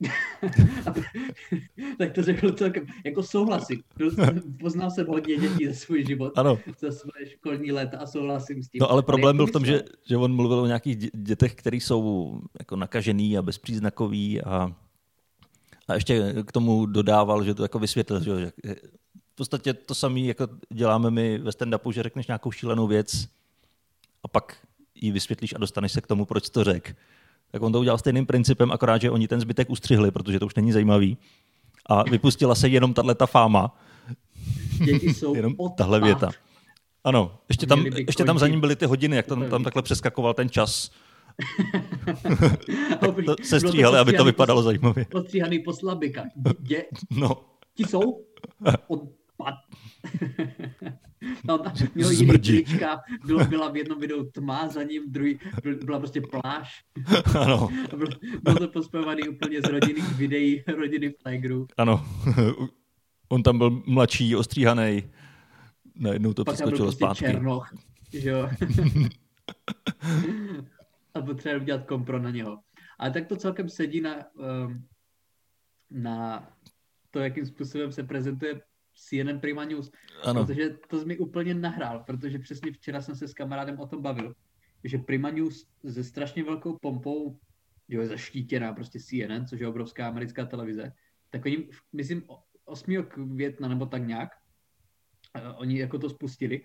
[1.98, 3.82] tak to řekl celkem, jako souhlasím.
[4.60, 6.58] Poznal jsem hodně dětí za svůj život, ano.
[6.78, 8.78] za své školní let a souhlasím s tím.
[8.80, 12.40] No ale problém byl v tom, že, že on mluvil o nějakých dětech, které jsou
[12.58, 14.72] jako nakažený a bezpříznakový a,
[15.88, 18.52] a ještě k tomu dodával, že to jako vysvětlil, že
[19.32, 23.28] v podstatě to samé jako děláme my ve stand-upu, že řekneš nějakou šílenou věc
[24.22, 24.67] a pak
[25.00, 26.96] ji vysvětlíš a dostaneš se k tomu, proč to řek.
[27.50, 30.54] Tak on to udělal stejným principem, akorát, že oni ten zbytek ustřihli, protože to už
[30.54, 31.16] není zajímavý.
[31.86, 33.78] A vypustila se jenom tahle ta fáma.
[34.84, 36.30] Děti jsou jenom tahle věta.
[37.04, 40.34] Ano, ještě tam, ještě tam za ním byly ty hodiny, jak tam, tam takhle přeskakoval
[40.34, 40.90] ten čas.
[43.26, 45.06] to se stříhali, aby to vypadalo zajímavě.
[45.10, 46.24] Postříhaný po slabika.
[46.58, 46.84] Dě...
[47.10, 47.40] No.
[47.74, 48.24] Ti jsou
[48.88, 49.54] odpad.
[51.44, 55.38] No, tam měl jiný trička, bylo, byla v jednom videu tma, za ním druhý,
[55.84, 56.84] byla prostě pláž.
[57.40, 57.68] Ano.
[57.96, 58.10] Bylo,
[58.42, 61.66] bylo to pospěvaný úplně z rodinných videí rodiny Tigerů.
[61.76, 62.06] Ano.
[63.28, 65.10] On tam byl mladší, ostříhaný.
[65.96, 67.24] Najednou to Pak přeskočilo prostě zpátky.
[67.24, 67.74] Černoch,
[68.12, 68.50] že jo.
[71.14, 72.58] A potřeboval udělat kompro na něho.
[72.98, 74.14] Ale tak to celkem sedí na,
[74.66, 74.84] um,
[75.90, 76.48] na
[77.10, 78.60] to, jakým způsobem se prezentuje
[78.98, 79.90] CNN Prima News,
[80.24, 80.46] ano.
[80.46, 84.34] protože to mi úplně nahrál, protože přesně včera jsem se s kamarádem o tom bavil,
[84.84, 87.38] že Prima News se strašně velkou pompou,
[87.88, 90.92] jo, je zaštítěná prostě CNN, což je obrovská americká televize,
[91.30, 92.22] tak oni, myslím,
[92.64, 93.04] 8.
[93.08, 94.28] května nebo tak nějak,
[95.56, 96.64] oni jako to spustili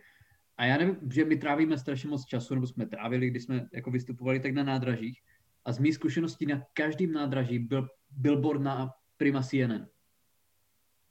[0.58, 3.92] a já nevím, že my trávíme strašně moc času, nebo jsme trávili, když jsme jako
[3.92, 5.22] vystupovali tak na nádražích
[5.66, 9.86] a z mých zkušeností na každém nádraží byl billboard na Prima CNN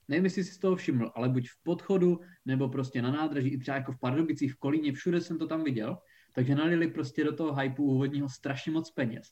[0.08, 3.58] nevím, jestli jsi z toho všiml, ale buď v podchodu, nebo prostě na nádraží, i
[3.58, 5.98] třeba jako v Pardubicích, v Kolíně, všude jsem to tam viděl,
[6.34, 9.28] takže nalili prostě do toho hypeu úvodního strašně moc peněz.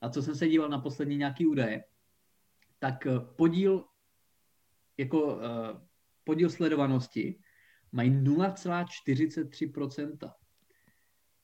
[0.00, 1.84] A co jsem se díval na poslední nějaký údaje,
[2.78, 3.84] tak eh, podíl
[4.98, 5.40] jako uh,
[6.24, 7.38] podíl sledovanosti
[7.92, 10.32] mají 0,43%.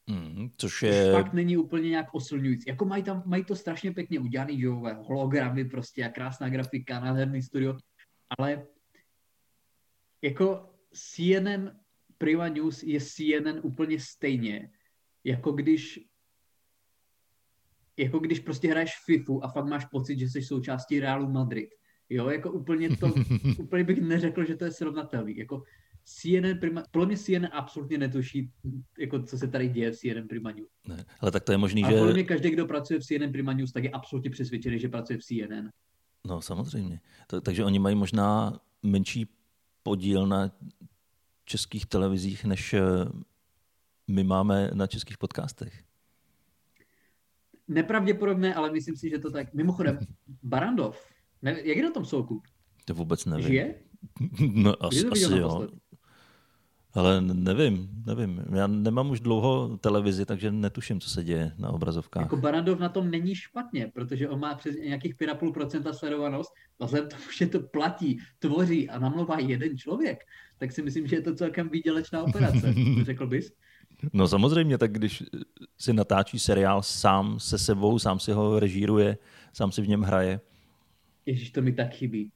[0.06, 1.04] Mm, což je...
[1.04, 2.68] Což fakt není úplně nějak oslňující.
[2.68, 4.68] Jako mají tam, mají to strašně pěkně udělaný, že
[5.02, 7.76] hologramy prostě a krásná grafika, nádherný studio,
[8.38, 8.66] ale
[10.22, 11.70] jako CNN
[12.18, 14.70] Prima News je CNN úplně stejně,
[15.24, 16.00] jako když
[17.98, 21.68] jako když prostě hraješ FIFU a fakt máš pocit, že jsi součástí Realu Madrid.
[22.10, 23.14] Jo, jako úplně to,
[23.58, 25.36] úplně bych neřekl, že to je srovnatelný.
[25.36, 25.62] Jako
[26.04, 28.50] CNN Prima, podle mě CNN absolutně netuší,
[28.98, 30.68] jako co se tady děje v CNN Prima News.
[30.88, 31.96] Ne, ale tak to je možný, a že...
[31.96, 35.18] podle mě každý, kdo pracuje v CNN Prima News, tak je absolutně přesvědčený, že pracuje
[35.18, 35.68] v CNN.
[36.26, 37.00] No samozřejmě.
[37.26, 39.26] To, takže oni mají možná menší
[39.82, 40.50] podíl na
[41.44, 42.80] českých televizích, než eh,
[44.08, 45.84] my máme na českých podcastech.
[47.68, 49.54] Nepravděpodobné, ale myslím si, že to tak.
[49.54, 49.98] Mimochodem,
[50.42, 51.06] Barandov,
[51.42, 52.46] ne, jak je na tom soukup?
[52.84, 53.46] To vůbec nevím.
[53.46, 53.74] Žije?
[54.54, 55.68] No, as, asi jo.
[56.98, 58.44] Ale nevím, nevím.
[58.54, 62.22] Já nemám už dlouho televizi, takže netuším, co se děje na obrazovkách.
[62.22, 67.08] Jako Barandov na tom není špatně, protože on má přes nějakých 5,5% sledovanost a vzhledem
[67.08, 70.24] tomu, že to platí, tvoří a namlouvá jeden člověk,
[70.58, 73.52] tak si myslím, že je to celkem výdělečná operace, řekl bys?
[74.12, 75.22] No samozřejmě, tak když
[75.78, 79.18] si natáčí seriál sám se sebou, sám si ho režíruje,
[79.52, 80.40] sám si v něm hraje.
[81.26, 82.30] Ježíš, to mi tak chybí.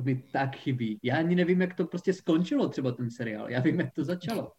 [0.00, 0.98] To mi tak chybí.
[1.02, 3.50] Já ani nevím, jak to prostě skončilo třeba ten seriál.
[3.50, 4.52] Já vím, jak to začalo.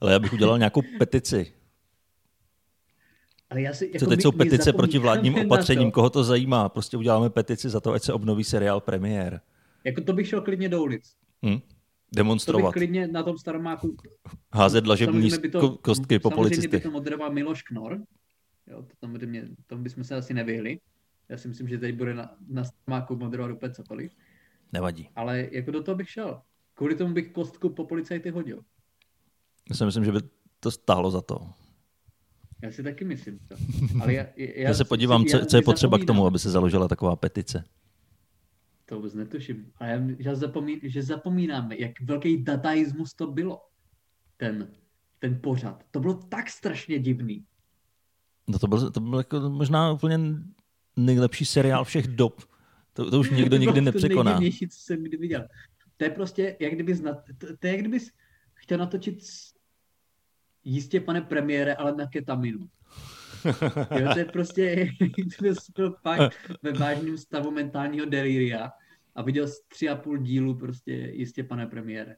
[0.00, 1.52] Ale já bych udělal nějakou petici.
[3.50, 5.92] Ale já si, jako Co teď my, jsou petice proti vládním opatřením, to.
[5.92, 6.68] koho to zajímá?
[6.68, 9.40] Prostě uděláme petici za to, ať se obnoví seriál premiér.
[9.84, 11.16] Jako to bych šel klidně do ulic.
[11.46, 11.60] Hm?
[12.14, 12.74] Demonstrovat.
[12.74, 13.96] To bych klidně na tom staromáku...
[14.52, 15.30] Házet dlažební
[15.80, 16.62] kostky po policistech.
[16.62, 18.02] Samozřejmě by to moderoval Miloš Knor.
[18.66, 19.18] Jo, to tam,
[19.66, 20.78] tomu bychom se asi nevyhli.
[21.32, 24.12] Já si myslím, že teď bude na, na staromáku moderovat úplně cokoliv.
[24.72, 25.08] Nevadí.
[25.16, 26.42] Ale jako do toho bych šel.
[26.74, 28.62] Kvůli tomu bych kostku po policajty hodil.
[29.70, 30.18] Já si myslím, že by
[30.60, 31.50] to stálo za to.
[32.62, 33.38] Já si taky myslím.
[33.38, 33.56] To.
[34.02, 36.88] Ale já, já, já se podívám, co, co je potřeba k tomu, aby se založila
[36.88, 37.64] taková petice.
[38.86, 39.72] To vůbec netuším.
[39.76, 43.60] A já, já zapomín, že zapomínáme, jak velký dataismus to bylo.
[44.36, 44.72] Ten,
[45.18, 45.84] ten pořad.
[45.90, 47.44] To bylo tak strašně divný.
[48.48, 50.18] No to byl, to byl jako možná úplně
[50.96, 52.42] nejlepší seriál všech dob.
[52.92, 54.40] To, to už někdo nikdy nepřekoná.
[54.40, 55.48] To co jsem kdy viděl.
[55.96, 58.10] To je prostě, jak kdyby znat, to, to je jak kdybys
[58.54, 59.18] chtěl natočit
[60.64, 62.68] jistě, pane premiére, ale na ketaminu.
[64.00, 64.88] jo, to je prostě,
[65.76, 68.70] byl fakt ve vážném stavu mentálního delíria
[69.14, 72.16] a viděl z tři a půl dílu prostě jistě, pane premiére.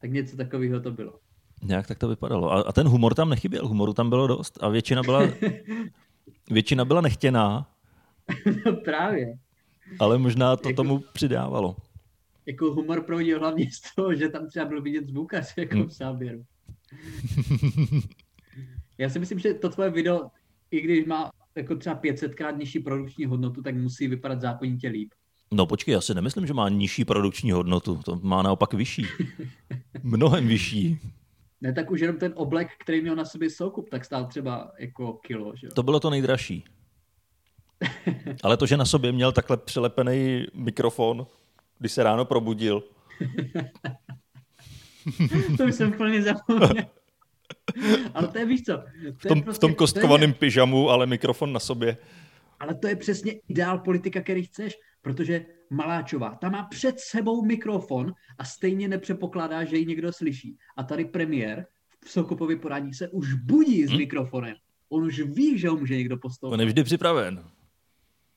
[0.00, 1.18] Tak něco takového to bylo.
[1.62, 2.52] Nějak tak to vypadalo.
[2.52, 5.22] A, a ten humor tam nechyběl, humoru tam bylo dost a většina byla,
[6.50, 7.71] většina byla nechtěná.
[8.66, 9.38] no právě.
[9.98, 11.76] Ale možná to jako, tomu přidávalo.
[12.46, 15.86] Jako humor proudil hlavně z toho, že tam třeba byl vidět zvukař jako hmm.
[15.86, 16.44] v záběru.
[18.98, 20.30] Já si myslím, že to tvoje video,
[20.70, 25.12] i když má jako třeba 500 krát nižší produkční hodnotu, tak musí vypadat zákonitě líp.
[25.52, 28.00] No počkej, já si nemyslím, že má nižší produkční hodnotu.
[28.04, 29.06] To má naopak vyšší.
[30.02, 30.98] Mnohem vyšší.
[31.60, 35.12] Ne, tak už jenom ten oblek, který měl na sobě soukup, tak stál třeba jako
[35.12, 36.64] kilo, že To bylo to nejdražší.
[38.42, 41.26] Ale to, že na sobě měl takhle přilepený mikrofon,
[41.78, 42.82] když se ráno probudil.
[45.56, 46.84] to už jsem plně zapomněl.
[48.14, 48.72] Ale to je, víš co?
[48.72, 48.82] To
[49.18, 50.34] v, tom, prostě, v tom kostkovaném je...
[50.34, 51.96] pyžamu, ale mikrofon na sobě.
[52.60, 58.12] Ale to je přesně ideál politika, který chceš, protože Maláčová, ta má před sebou mikrofon
[58.38, 60.56] a stejně nepřepokládá, že ji někdo slyší.
[60.76, 61.66] A tady premiér
[62.04, 63.98] v Sokopově porádí se už budí s hmm?
[63.98, 64.54] mikrofonem.
[64.88, 66.52] On už ví, že ho může někdo postavit.
[66.52, 67.44] On je vždy připraven.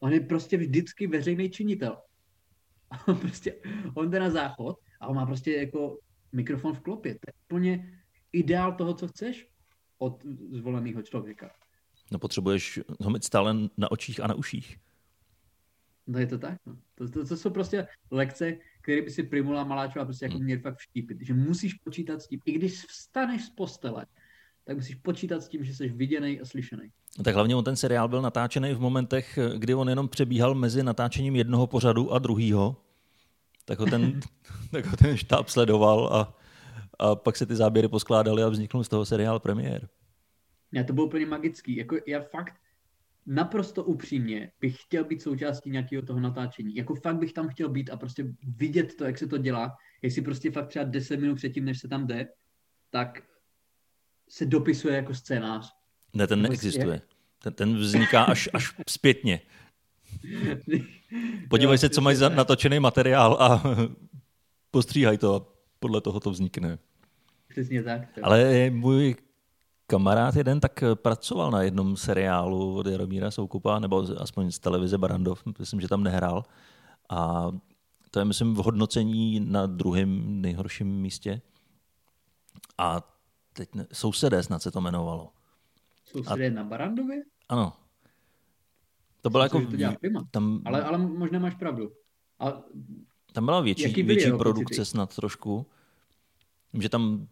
[0.06, 1.98] On je prostě vždycky veřejný činitel.
[3.08, 3.56] On prostě,
[3.94, 5.98] on jde na záchod a on má prostě jako
[6.32, 7.14] mikrofon v klopě.
[7.14, 9.48] To je úplně ideál toho, co chceš
[9.98, 11.52] od zvoleného člověka.
[12.12, 14.78] No potřebuješ ho mít stále na očích a na uších.
[16.08, 16.60] No je to tak.
[16.66, 16.78] No.
[16.96, 20.46] To, to, to jsou prostě lekce, které by si Primula Maláčová prostě jako hmm.
[20.46, 21.18] měl fakt vštípit.
[21.22, 24.06] Že musíš počítat s tím, i když vstaneš z postele,
[24.66, 26.92] tak musíš počítat s tím, že jsi viděný a slyšený.
[27.18, 30.84] No tak hlavně on ten seriál byl natáčený v momentech, kdy on jenom přebíhal mezi
[30.84, 32.78] natáčením jednoho pořadu a druhýho.
[33.66, 34.20] Tak ho ten,
[34.72, 36.38] tak ho ten štáb sledoval a,
[37.00, 39.88] a pak se ty záběry poskládaly a vznikl z toho seriál premiér.
[40.72, 41.76] Já to bylo úplně magický.
[41.76, 42.54] Jako já fakt
[43.26, 46.76] naprosto upřímně bych chtěl být součástí nějakého toho natáčení.
[46.76, 48.26] Jako fakt bych tam chtěl být a prostě
[48.58, 49.78] vidět to, jak se to dělá.
[50.02, 52.28] Jestli prostě fakt třeba 10 minut předtím, než se tam jde,
[52.90, 53.24] tak
[54.30, 55.74] se dopisuje jako scénář.
[56.14, 57.02] Ne, ten neexistuje.
[57.44, 59.42] Ten, ten vzniká až, až zpětně.
[61.50, 63.64] Podívej se, co mají za natočený materiál a
[64.72, 65.46] postříhaj to a
[65.80, 66.78] podle toho to vznikne.
[67.48, 68.02] Přesně tak.
[68.22, 69.16] Ale můj
[69.88, 75.44] kamarád jeden tak pracoval na jednom seriálu od Jaromíra Soukupa, nebo aspoň z televize Barandov,
[75.60, 76.44] myslím, že tam nehrál.
[77.10, 77.52] A
[78.12, 81.42] to je, myslím, v hodnocení na druhém nejhorším místě.
[82.78, 83.15] A
[83.56, 85.32] teď ne, sousedé snad se to jmenovalo.
[86.06, 87.24] Sousedé a, na Barandově?
[87.50, 87.74] Ano.
[89.22, 89.62] To bylo jako...
[89.62, 89.96] To dělá
[90.32, 91.92] tam, ale, ale možná máš pravdu.
[92.40, 92.62] A,
[93.34, 94.86] tam byla větší, větší produkce pocity?
[94.86, 95.68] snad trošku.
[96.74, 97.28] Že tam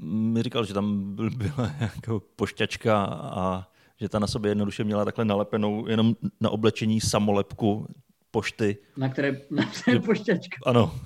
[0.00, 5.24] mi říkal, že tam byla jako pošťačka a že ta na sobě jednoduše měla takhle
[5.24, 7.86] nalepenou jenom na oblečení samolepku
[8.30, 8.76] pošty.
[8.96, 10.56] Na které, na které pošťačka.
[10.66, 11.00] Ano.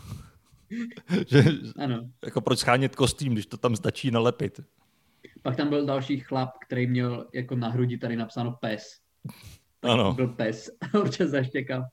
[1.26, 1.44] že,
[1.78, 2.11] ano.
[2.24, 4.61] Jako proč schánět kostým, když to tam stačí nalepit.
[5.42, 8.98] Pak tam byl další chlap, který měl jako na hrudi tady napsáno pes.
[9.82, 10.14] Ano.
[10.14, 11.85] Byl pes, občas zaštěkal.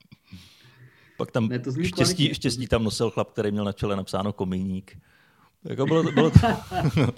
[1.16, 4.98] Pak tam ne, to štěstí, štěstí tam nosil chlap, který měl na čele napsáno komíník.
[5.64, 6.38] Jako bylo, to, bylo, to,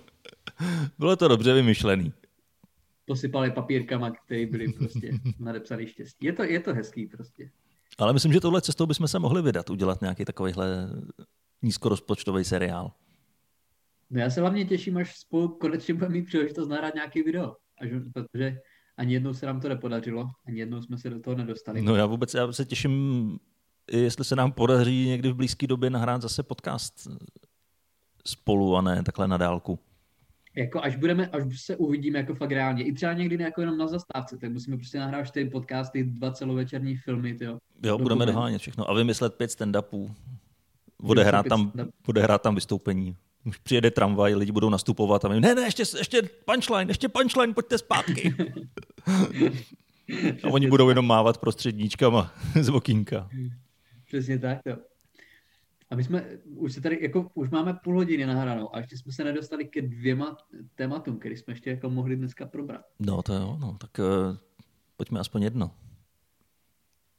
[0.99, 2.13] bylo to dobře vymyšlený.
[3.05, 6.27] Posypali papírkama, které byly prostě nadepsané štěstí.
[6.27, 7.51] Je to, je to hezký prostě.
[7.99, 10.91] Ale myslím, že tohle cestou bychom se mohli vydat, udělat nějaký takovýhle
[11.63, 12.93] nízkorozpočtový seriál.
[14.11, 17.57] No já se hlavně těším, až spolu konečně budeme mít příležitost nahrát nějaký video.
[17.81, 18.59] Až, protože
[18.97, 21.83] ani jednou se nám to nepodařilo, ani jednou jsme se do toho nedostali.
[21.83, 23.39] No já vůbec já se těším,
[23.93, 27.09] jestli se nám podaří někdy v blízké době nahrát zase podcast
[28.27, 29.79] spolu a ne takhle na dálku.
[30.57, 33.87] Jako až budeme, až se uvidíme jako fakt reálně, i třeba někdy jako jenom na
[33.87, 37.59] zastávce, tak musíme prostě nahrát čtyři podcasty, dva celovečerní filmy, tyjo.
[37.83, 40.15] Jo, budeme dohánět všechno a vymyslet pět stand-upů.
[41.03, 41.73] Odehrát tam,
[42.07, 43.17] odehrát tam vystoupení.
[43.45, 47.55] Už přijede tramvaj, lidi budou nastupovat a my, ne, ne, ještě, ještě punchline, ještě punchline,
[47.55, 48.35] pojďte zpátky.
[50.45, 53.29] a oni budou jenom mávat prostředníčkama z okýnka.
[54.07, 54.77] Přesně tak, jo.
[55.91, 59.13] A my jsme, už se tady, jako, už máme půl hodiny nahranou a ještě jsme
[59.13, 60.37] se nedostali ke dvěma
[60.75, 62.85] tématům, které jsme ještě jako mohli dneska probrat.
[62.99, 64.37] No to jo, no, tak uh,
[64.97, 65.71] pojďme aspoň jedno.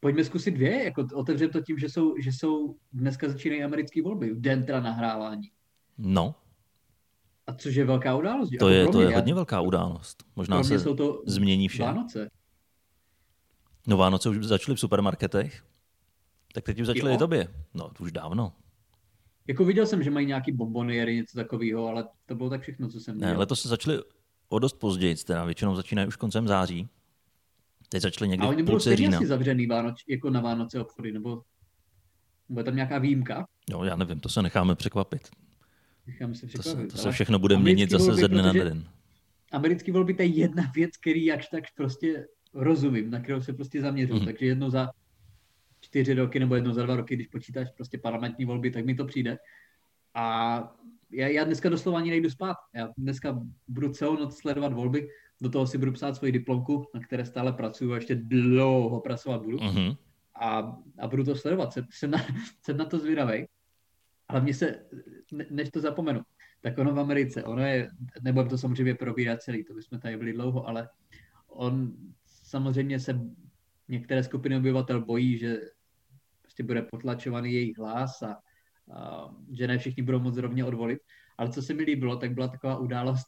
[0.04, 4.34] Pojďme zkusit dvě, jako otevřeme to tím, že jsou, že jsou dneska začínají americké volby,
[4.34, 5.52] v den teda nahrávání.
[5.98, 6.36] No.
[7.48, 8.50] A což je velká událost.
[8.60, 10.24] To je, to je hodně velká událost.
[10.36, 11.84] Možná se jsou to změní vše.
[11.84, 12.30] Vánoce.
[13.88, 15.64] No Vánoce už začaly v supermarketech.
[16.54, 17.48] Tak teď už začaly i tobě.
[17.74, 18.54] No, to už dávno.
[19.48, 23.00] Jako viděl jsem, že mají nějaký bomboniéry, něco takového, ale to bylo tak všechno, co
[23.00, 23.30] jsem viděl.
[23.30, 24.00] Ne, letos se začaly
[24.50, 26.90] o dost později, teda většinou začínají už koncem září.
[27.94, 31.44] Teď začaly někdy A oni budou stejně asi zavřený Vánoc, jako na Vánoce obchody, nebo
[32.50, 33.48] bude tam nějaká výjimka?
[33.70, 35.30] No, já nevím, to se necháme překvapit.
[36.08, 36.92] Necháme se překvapit.
[36.92, 38.88] To se, to se všechno bude měnit zase ze dne na den.
[39.52, 43.82] Americký volby to je jedna věc, který jakž tak prostě rozumím, na kterou se prostě
[43.82, 44.20] zaměřuju.
[44.20, 44.26] Mm.
[44.26, 44.90] Takže jednou za
[45.80, 49.06] čtyři roky nebo jednou za dva roky, když počítáš prostě parlamentní volby, tak mi to
[49.06, 49.38] přijde.
[50.14, 50.58] A
[51.12, 52.58] já, já dneska doslova ani nejdu spát.
[52.76, 55.10] Já dneska budu celou noc sledovat volby,
[55.42, 59.44] do toho si budu psát svoji diplomku, na které stále pracuju a ještě dlouho pracovat
[59.44, 59.58] budu.
[59.58, 59.98] Mm-hmm.
[60.36, 61.74] A, a budu to sledovat.
[61.74, 62.26] Jsem, jsem, na,
[62.62, 63.46] jsem na to zvědavý.
[64.28, 64.86] Ale mně se,
[65.32, 66.22] ne, než to zapomenu,
[66.62, 67.90] tak ono v Americe, ono je,
[68.22, 70.90] nebudem to samozřejmě probírat celý, to bychom tady byli dlouho, ale
[71.48, 71.94] on
[72.26, 73.20] samozřejmě se
[73.88, 75.62] některé skupiny obyvatel bojí, že
[76.42, 78.42] prostě bude potlačovaný jejich hlas a,
[78.94, 81.00] a že ne všichni budou moc rovně odvolit.
[81.38, 83.28] Ale co se mi líbilo, tak byla taková událost,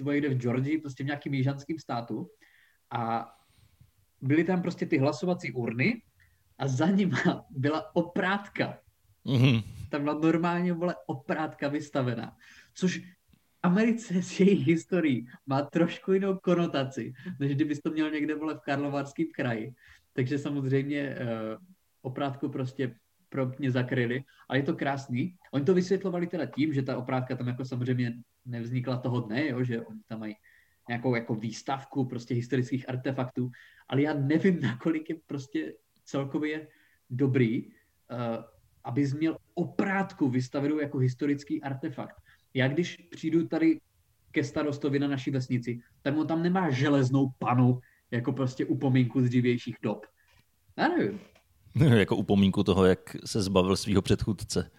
[0.00, 2.30] bylo někde v Georgii, prostě v nějakým jižanském státu
[2.90, 3.32] a
[4.22, 6.02] byly tam prostě ty hlasovací urny
[6.58, 7.18] a za nima
[7.50, 8.78] byla oprátka.
[9.26, 9.64] Mm-hmm.
[9.90, 12.36] Tam byla normálně vole oprátka vystavená.
[12.74, 13.02] Což
[13.62, 18.60] Americe s její historií má trošku jinou konotaci, než kdybys to měl někde vole v
[18.60, 19.74] Karlovarském kraji.
[20.12, 21.26] Takže samozřejmě uh,
[22.02, 22.94] oprátku prostě
[23.28, 25.36] pro mě zakryli, ale je to krásný.
[25.52, 29.64] Oni to vysvětlovali teda tím, že ta oprátka tam jako samozřejmě nevznikla toho dne, jo,
[29.64, 30.34] že oni tam mají
[30.88, 33.50] nějakou jako výstavku prostě historických artefaktů,
[33.88, 36.68] ale já nevím, nakolik je prostě celkově
[37.10, 37.72] dobrý, uh,
[38.84, 42.16] abys měl oprátku vystavenou jako historický artefakt.
[42.54, 43.80] Já když přijdu tady
[44.30, 49.24] ke starostovi na naší vesnici, tak on tam nemá železnou panu, jako prostě upomínku z
[49.24, 50.06] dřívějších dob.
[50.76, 51.20] Já nevím.
[51.98, 54.70] jako upomínku toho, jak se zbavil svého předchůdce.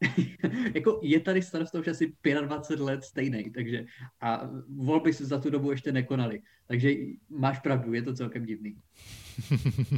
[0.74, 2.12] jako je tady starosta už asi
[2.46, 3.84] 25 let stejný, takže
[4.20, 6.42] a volby se za tu dobu ještě nekonaly.
[6.66, 6.94] Takže
[7.30, 8.76] máš pravdu, je to celkem divný.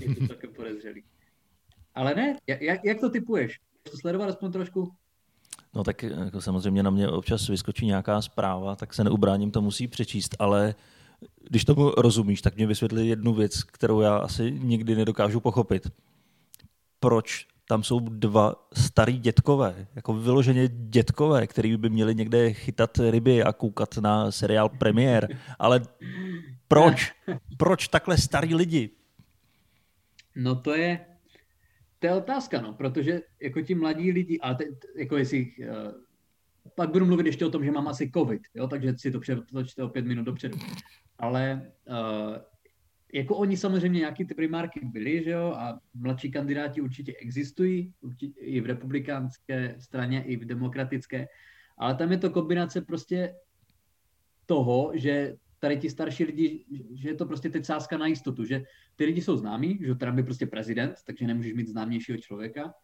[0.00, 1.04] Je to celkem podezřelý.
[1.94, 3.60] Ale ne, jak, jak to typuješ?
[3.82, 4.92] To sledovat aspoň trošku?
[5.74, 9.88] No tak jako samozřejmě na mě občas vyskočí nějaká zpráva, tak se neubráním, to musí
[9.88, 10.74] přečíst, ale
[11.50, 15.88] když tomu rozumíš, tak mě vysvětli jednu věc, kterou já asi nikdy nedokážu pochopit.
[17.00, 23.42] Proč tam jsou dva starý dětkové, jako vyloženě dětkové, který by měli někde chytat ryby
[23.42, 25.38] a koukat na seriál premiér.
[25.58, 25.82] Ale
[26.68, 27.12] proč?
[27.56, 28.90] Proč takhle starý lidi?
[30.36, 31.06] No to je,
[31.98, 34.64] to je otázka, no, protože jako ti mladí lidi, a te,
[34.96, 35.92] jako jestli, uh,
[36.74, 39.82] pak budu mluvit ještě o tom, že mám asi covid, jo, takže si to přetočte
[39.82, 40.58] o pět minut dopředu.
[41.18, 42.36] Ale uh,
[43.14, 48.40] jako oni samozřejmě nějaký ty primárky byli, že jo, a mladší kandidáti určitě existují, určitě
[48.40, 51.28] i v republikánské straně, i v demokratické,
[51.78, 53.34] ale tam je to kombinace prostě
[54.46, 58.62] toho, že tady ti starší lidi, že je to prostě teď sázka na jistotu, že
[58.96, 62.74] ty lidi jsou známí, že Trump je prostě prezident, takže nemůžeš mít známějšího člověka.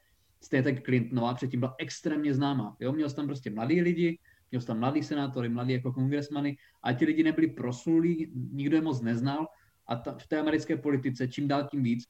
[0.41, 2.77] Stejně tak Clintonová předtím byla extrémně známá.
[2.81, 2.93] Jo?
[2.93, 4.19] Měl jsi tam prostě mladý lidi,
[4.51, 8.83] měl jsi tam mladý senátory, mladý jako kongresmany a ti lidi nebyli proslulí, nikdo je
[8.83, 9.47] moc neznal
[9.87, 12.05] a ta, v té americké politice čím dál tím víc,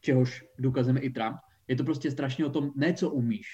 [0.00, 1.36] čehož důkazem i Trump,
[1.68, 3.46] je to prostě strašně o tom, ne co umíš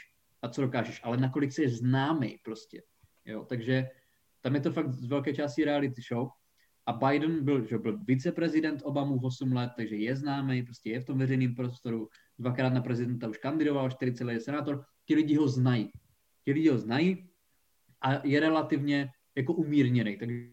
[0.43, 2.83] a co dokážeš, ale nakolik jsi známý prostě.
[3.25, 3.45] Jo?
[3.45, 3.89] Takže
[4.41, 6.29] tam je to fakt z velké části reality show.
[6.87, 11.05] A Biden byl, že byl viceprezident Obamu 8 let, takže je známý, prostě je v
[11.05, 15.49] tom veřejném prostoru, dvakrát na prezidenta už kandidoval, 40 let je senátor, ti lidi ho
[15.49, 15.91] znají.
[16.45, 17.31] Ti lidi ho znají
[18.01, 20.51] a je relativně jako umírněný, takže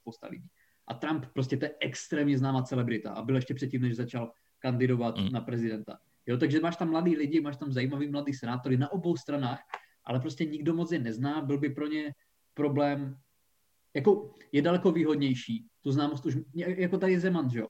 [0.00, 0.48] spousta lidí.
[0.88, 5.18] A Trump prostě to je extrémně známá celebrita a byl ještě předtím, než začal kandidovat
[5.18, 5.32] mm.
[5.32, 5.98] na prezidenta.
[6.26, 9.60] Jo, takže máš tam mladý lidi, máš tam zajímavý mladý senátory na obou stranách,
[10.04, 12.14] ale prostě nikdo moc je nezná, byl by pro ně
[12.54, 13.16] problém,
[13.94, 17.66] jako je daleko výhodnější, tu známost už, jako tady Zeman, že jo,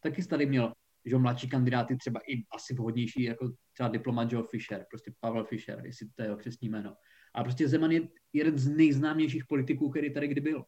[0.00, 0.72] taky tady měl,
[1.04, 5.44] že jo, mladší kandidáty třeba i asi vhodnější, jako třeba diplomat Joe Fisher, prostě Pavel
[5.44, 6.96] Fisher, jestli to je jeho křesní jméno.
[7.34, 8.00] A prostě Zeman je
[8.32, 10.64] jeden z nejznámějších politiků, který tady kdy byl.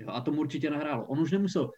[0.00, 1.06] Jo, a tomu určitě nahrálo.
[1.06, 1.70] On už nemusel,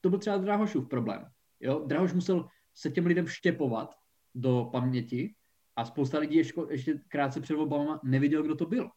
[0.00, 1.26] to byl třeba Drahošův problém.
[1.60, 1.84] Jo?
[1.86, 3.94] Drahoš musel se těm lidem vštěpovat
[4.34, 5.34] do paměti
[5.76, 8.90] a spousta lidí ještě, ještě krátce před Obama neviděl, kdo to byl.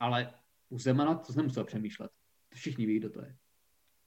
[0.00, 0.34] Ale
[0.68, 2.10] u Zemana to nemusel přemýšlet.
[2.54, 3.36] Všichni ví, kdo to je.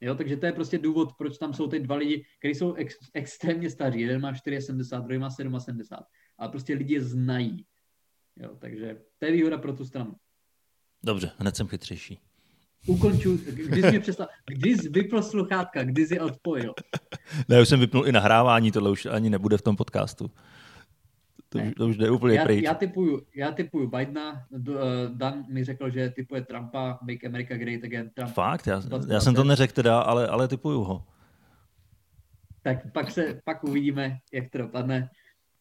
[0.01, 2.95] Jo, takže to je prostě důvod, proč tam jsou ty dva lidi, kteří jsou ex,
[3.13, 4.01] extrémně staří.
[4.01, 6.03] Jeden má 4,70, druhý má 7,70.
[6.37, 7.65] Ale prostě lidi je znají.
[8.35, 10.15] Jo, takže to je výhoda pro tu stranu.
[11.03, 12.26] Dobře, hned jsem chytřejší.
[12.87, 16.73] Ukonču, kdy jsi mě přestal, kdy jsi vypl sluchátka, kdy jsi odpojil.
[17.49, 20.31] Ne, už jsem vypnul i nahrávání, tohle už ani nebude v tom podcastu.
[21.49, 22.63] To, už, to už jde úplně já, pryč.
[22.63, 24.65] Já typuju, já typuju Bidena, uh,
[25.13, 28.09] Dan mi řekl, že typuje Trumpa, Make America Great Again.
[28.09, 28.67] Trump Fakt?
[28.67, 31.03] Já, já jsem to neřekl teda, ale, ale typuju ho.
[32.61, 35.09] Tak pak, se, pak uvidíme, jak to dopadne.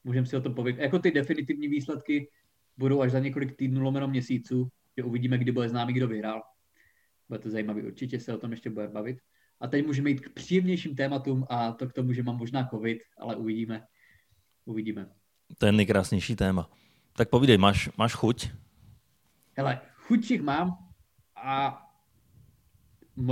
[0.05, 0.83] Můžeme si o tom povědět.
[0.83, 2.29] Jako ty definitivní výsledky
[2.79, 6.43] budou až za několik týdnů lomeno měsíců, že uvidíme, kdy bude známý, kdo vyhrál.
[7.29, 9.19] Bude to zajímavý, určitě se o tom ještě bude bavit.
[9.61, 12.99] A teď můžeme jít k příjemnějším tématům a to k tomu, že mám možná covid,
[13.19, 13.85] ale uvidíme.
[14.65, 15.09] Uvidíme.
[15.59, 16.71] To je nejkrásnější téma.
[17.13, 18.49] Tak povídej, máš, máš chuť?
[19.57, 20.79] Hele, chuťích mám
[21.37, 21.83] a
[23.17, 23.31] m,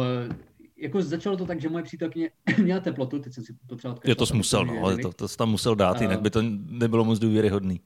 [0.77, 2.31] jako začalo to tak, že moje přítelkyně
[2.63, 5.37] měla teplotu, teď jsem si to třeba Je to musel, no, ale to, to jsi
[5.37, 7.81] tam musel dát, jinak by to nebylo moc důvěryhodný.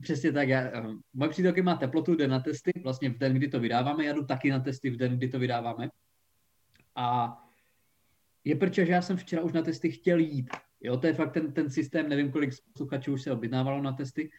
[0.00, 0.48] Přesně tak.
[0.48, 0.82] Já, eh,
[1.12, 4.24] moje přítelkyně má teplotu, jde na testy, vlastně v den, kdy to vydáváme, já jdu
[4.24, 5.88] taky na testy v den, kdy to vydáváme.
[6.94, 7.38] A
[8.44, 10.50] je protože že já jsem včera už na testy chtěl jít.
[10.80, 14.30] Jo, to je fakt ten, ten systém, nevím, kolik posluchačů už se objednávalo na testy,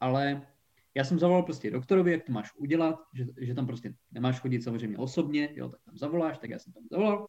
[0.00, 0.46] ale
[0.94, 4.62] já jsem zavolal prostě doktorovi, jak to máš udělat, že, že tam prostě nemáš chodit
[4.62, 7.26] samozřejmě osobně, jo, tak tam zavoláš, tak já jsem tam zavolal.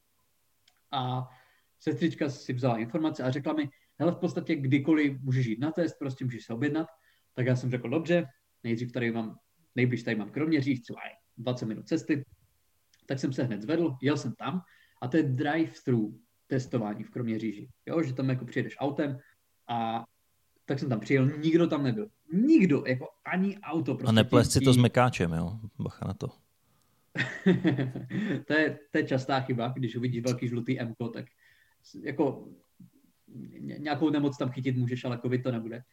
[0.92, 1.30] A
[1.80, 3.70] sestřička si vzala informace a řekla mi,
[4.00, 6.88] hele, v podstatě kdykoliv můžeš jít na test, prostě můžeš se objednat.
[7.36, 8.28] Tak já jsem řekl, dobře,
[8.64, 9.38] nejdřív tady mám,
[9.76, 11.00] nejbliž tady mám Kroměříž, třeba
[11.38, 12.26] 20 minut cesty,
[13.06, 14.62] tak jsem se hned zvedl, jel jsem tam
[15.02, 17.70] a to je drive-thru testování v Kroměříži.
[17.86, 19.20] Jo, že tam jako přijedeš autem
[19.68, 20.06] a
[20.66, 22.10] tak jsem tam přijel, nikdo tam nebyl.
[22.34, 23.96] Nikdo, jako ani auto.
[23.96, 25.60] Prostě a neples si to s mekáčem, jo?
[25.80, 26.28] Bacha na to.
[28.48, 31.26] to, je, to je častá chyba, když uvidíš velký žlutý M, tak
[32.02, 32.50] jako
[33.78, 35.84] nějakou nemoc tam chytit můžeš, ale covid to nebude.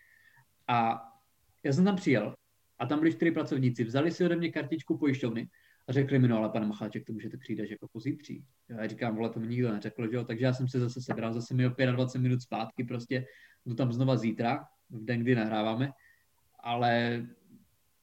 [0.68, 1.02] A
[1.64, 2.34] já jsem tam přijel
[2.78, 5.48] a tam byli čtyři pracovníci, vzali si ode mě kartičku pojišťovny
[5.88, 8.44] a řekli mi, no ale pane Macháček, to můžete přijít až jako pozítří.
[8.68, 11.32] Já říkám, vole, to mi nikdo neřekl, že jo, takže já jsem se zase sebral,
[11.32, 13.26] zase mi o 25 minut zpátky, prostě.
[13.66, 15.92] Jdu tam znova zítra, v den, kdy nahráváme,
[16.60, 17.22] ale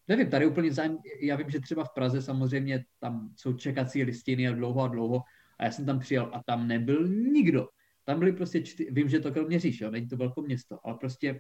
[0.08, 4.48] nevím, tady úplně zájem, já vím, že třeba v Praze samozřejmě tam jsou čekací listiny
[4.48, 5.22] a dlouho a dlouho.
[5.60, 7.68] A já jsem tam přijel a tam nebyl nikdo.
[8.04, 11.40] Tam byly prostě čtyři, vím, že to Kroměříž, jo, není to velké město, ale prostě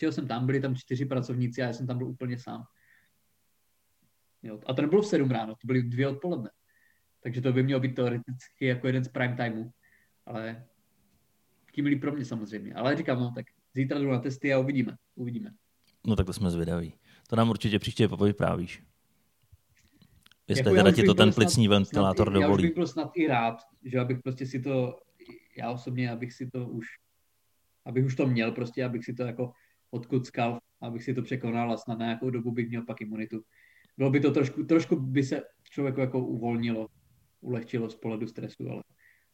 [0.00, 2.64] přijel jsem tam, byli tam čtyři pracovníci a já jsem tam byl úplně sám.
[4.42, 6.50] Jo, a to nebylo v 7 ráno, to byly dvě odpoledne.
[7.22, 9.70] Takže to by mělo být teoreticky jako jeden z prime timeu.
[10.26, 10.66] Ale
[11.72, 12.74] tím líp pro mě samozřejmě.
[12.74, 14.96] Ale říkám, no tak zítra jdu na testy a uvidíme.
[15.14, 15.50] Uvidíme.
[16.06, 16.94] No tak to jsme zvědaví.
[17.28, 18.82] To nám určitě příště povyprávíš.
[20.48, 22.62] Jestli jako teda ti to ten plicní snad, ventilátor snad, dovolí.
[22.62, 25.00] Já bych byl snad i rád, že abych prostě si to,
[25.56, 26.86] já osobně, abych si to už,
[27.84, 29.52] abych už to měl prostě, abych si to jako
[29.90, 33.42] odkuckal, abych si to překonal a snad na nějakou dobu bych měl pak imunitu.
[33.96, 36.86] Bylo by to trošku, trošku by se člověku jako uvolnilo,
[37.40, 38.82] ulehčilo z pohledu stresu, ale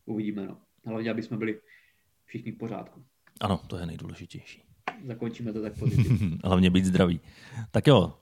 [0.06, 0.46] uvidíme.
[0.46, 0.58] No.
[0.86, 1.60] Hlavně, aby jsme byli
[2.24, 3.04] všichni v pořádku.
[3.40, 4.62] Ano, to je nejdůležitější.
[5.04, 6.38] Zakončíme to tak pozitivně.
[6.44, 7.20] Hlavně být zdravý.
[7.70, 8.14] Tak jo,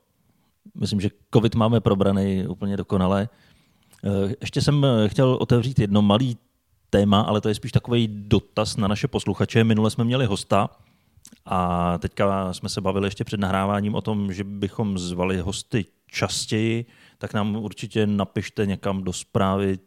[0.74, 3.28] myslím, že COVID máme probraný úplně dokonale.
[4.05, 6.39] Eh, ještě jsem eh, chtěl otevřít jedno malý
[6.91, 9.64] téma, ale to je spíš takový dotaz na naše posluchače.
[9.64, 10.70] Minule jsme měli hosta
[11.45, 16.87] a teďka jsme se bavili ještě před nahráváním o tom, že bychom zvali hosty častěji,
[17.18, 19.79] tak nám určitě napište někam do zprávy,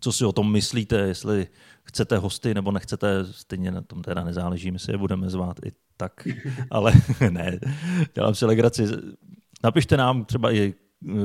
[0.00, 1.46] co si o tom myslíte, jestli
[1.84, 5.72] chcete hosty nebo nechcete, stejně na tom teda nezáleží, my si je budeme zvát i
[5.96, 6.28] tak,
[6.70, 6.92] ale
[7.30, 7.58] ne,
[8.14, 8.86] dělám si legraci.
[9.64, 10.74] Napište nám třeba i...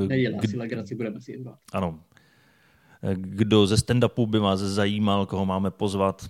[0.07, 1.59] Nedělám si legraci, budeme si je zvát.
[1.74, 1.99] Ano.
[3.13, 6.30] Kdo ze stand-upu by vás zajímal, koho máme pozvat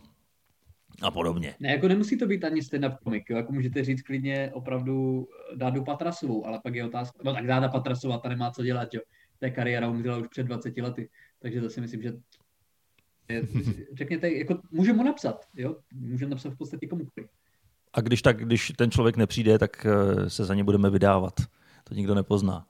[1.02, 1.56] a podobně.
[1.60, 6.46] Ne, jako nemusí to být ani stand-up komik, jako můžete říct klidně opravdu Dádu Patrasovou,
[6.46, 9.02] ale pak je otázka, no tak Dáda Patrasová, ta nemá co dělat, jo.
[9.42, 12.14] Je kariéra umřela už před 20 lety, takže to si myslím, že
[13.94, 17.30] řekněte, jako můžeme mu napsat, jo, můžeme napsat v podstatě komukoliv.
[17.94, 21.34] A když tak, když ten člověk nepřijde, tak eh, se za ně budeme vydávat.
[21.84, 22.66] To nikdo nepozná.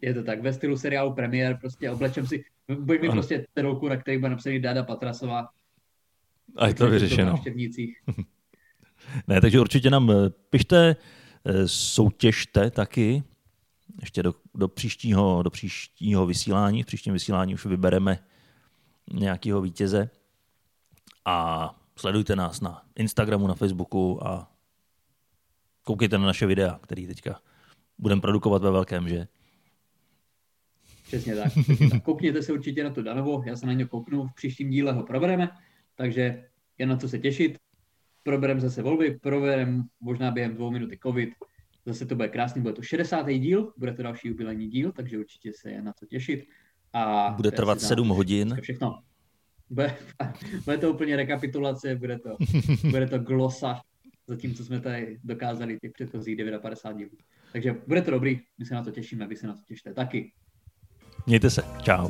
[0.00, 3.96] Je to tak, ve stylu seriálu Premiér, prostě oblečem si, buď mi prostě terolku, na
[3.96, 5.48] který bude napsaný Dáda Patrasová.
[6.56, 7.42] A je to vyřešeno.
[9.28, 10.96] ne, takže určitě nám eh, pište,
[11.44, 13.22] eh, soutěžte taky,
[14.00, 16.82] ještě do, do, příštího, do příštího vysílání.
[16.82, 18.18] V příštím vysílání už vybereme
[19.12, 20.10] nějakého vítěze.
[21.24, 24.52] A sledujte nás na Instagramu, na Facebooku a
[25.84, 27.40] koukejte na naše videa, který teďka
[27.98, 29.28] budeme produkovat ve velkém, že?
[31.06, 32.02] Přesně tak, přesně tak.
[32.02, 35.02] Koukněte se určitě na to Danovo, já se na ně kouknu, v příštím díle ho
[35.02, 35.50] probereme,
[36.00, 36.44] takže
[36.78, 37.58] je na co se těšit.
[38.22, 41.30] Probereme zase volby, probereme možná během dvou minuty covid
[41.86, 43.28] Zase to bude krásný, bude to 60.
[43.28, 46.44] díl, bude to další jubilejní díl, takže určitě se je na to těšit.
[46.92, 48.56] A bude trvat 7 hodin.
[48.62, 49.02] Všechno.
[49.70, 49.96] Bude,
[50.64, 52.36] bude to úplně rekapitulace, bude to,
[52.90, 53.80] bude to glosa,
[54.26, 57.18] zatímco jsme tady dokázali těch předchozích 59 dílů.
[57.52, 60.32] Takže bude to dobrý, my se na to těšíme, vy se na to těšte taky.
[61.26, 62.08] Mějte se, čau.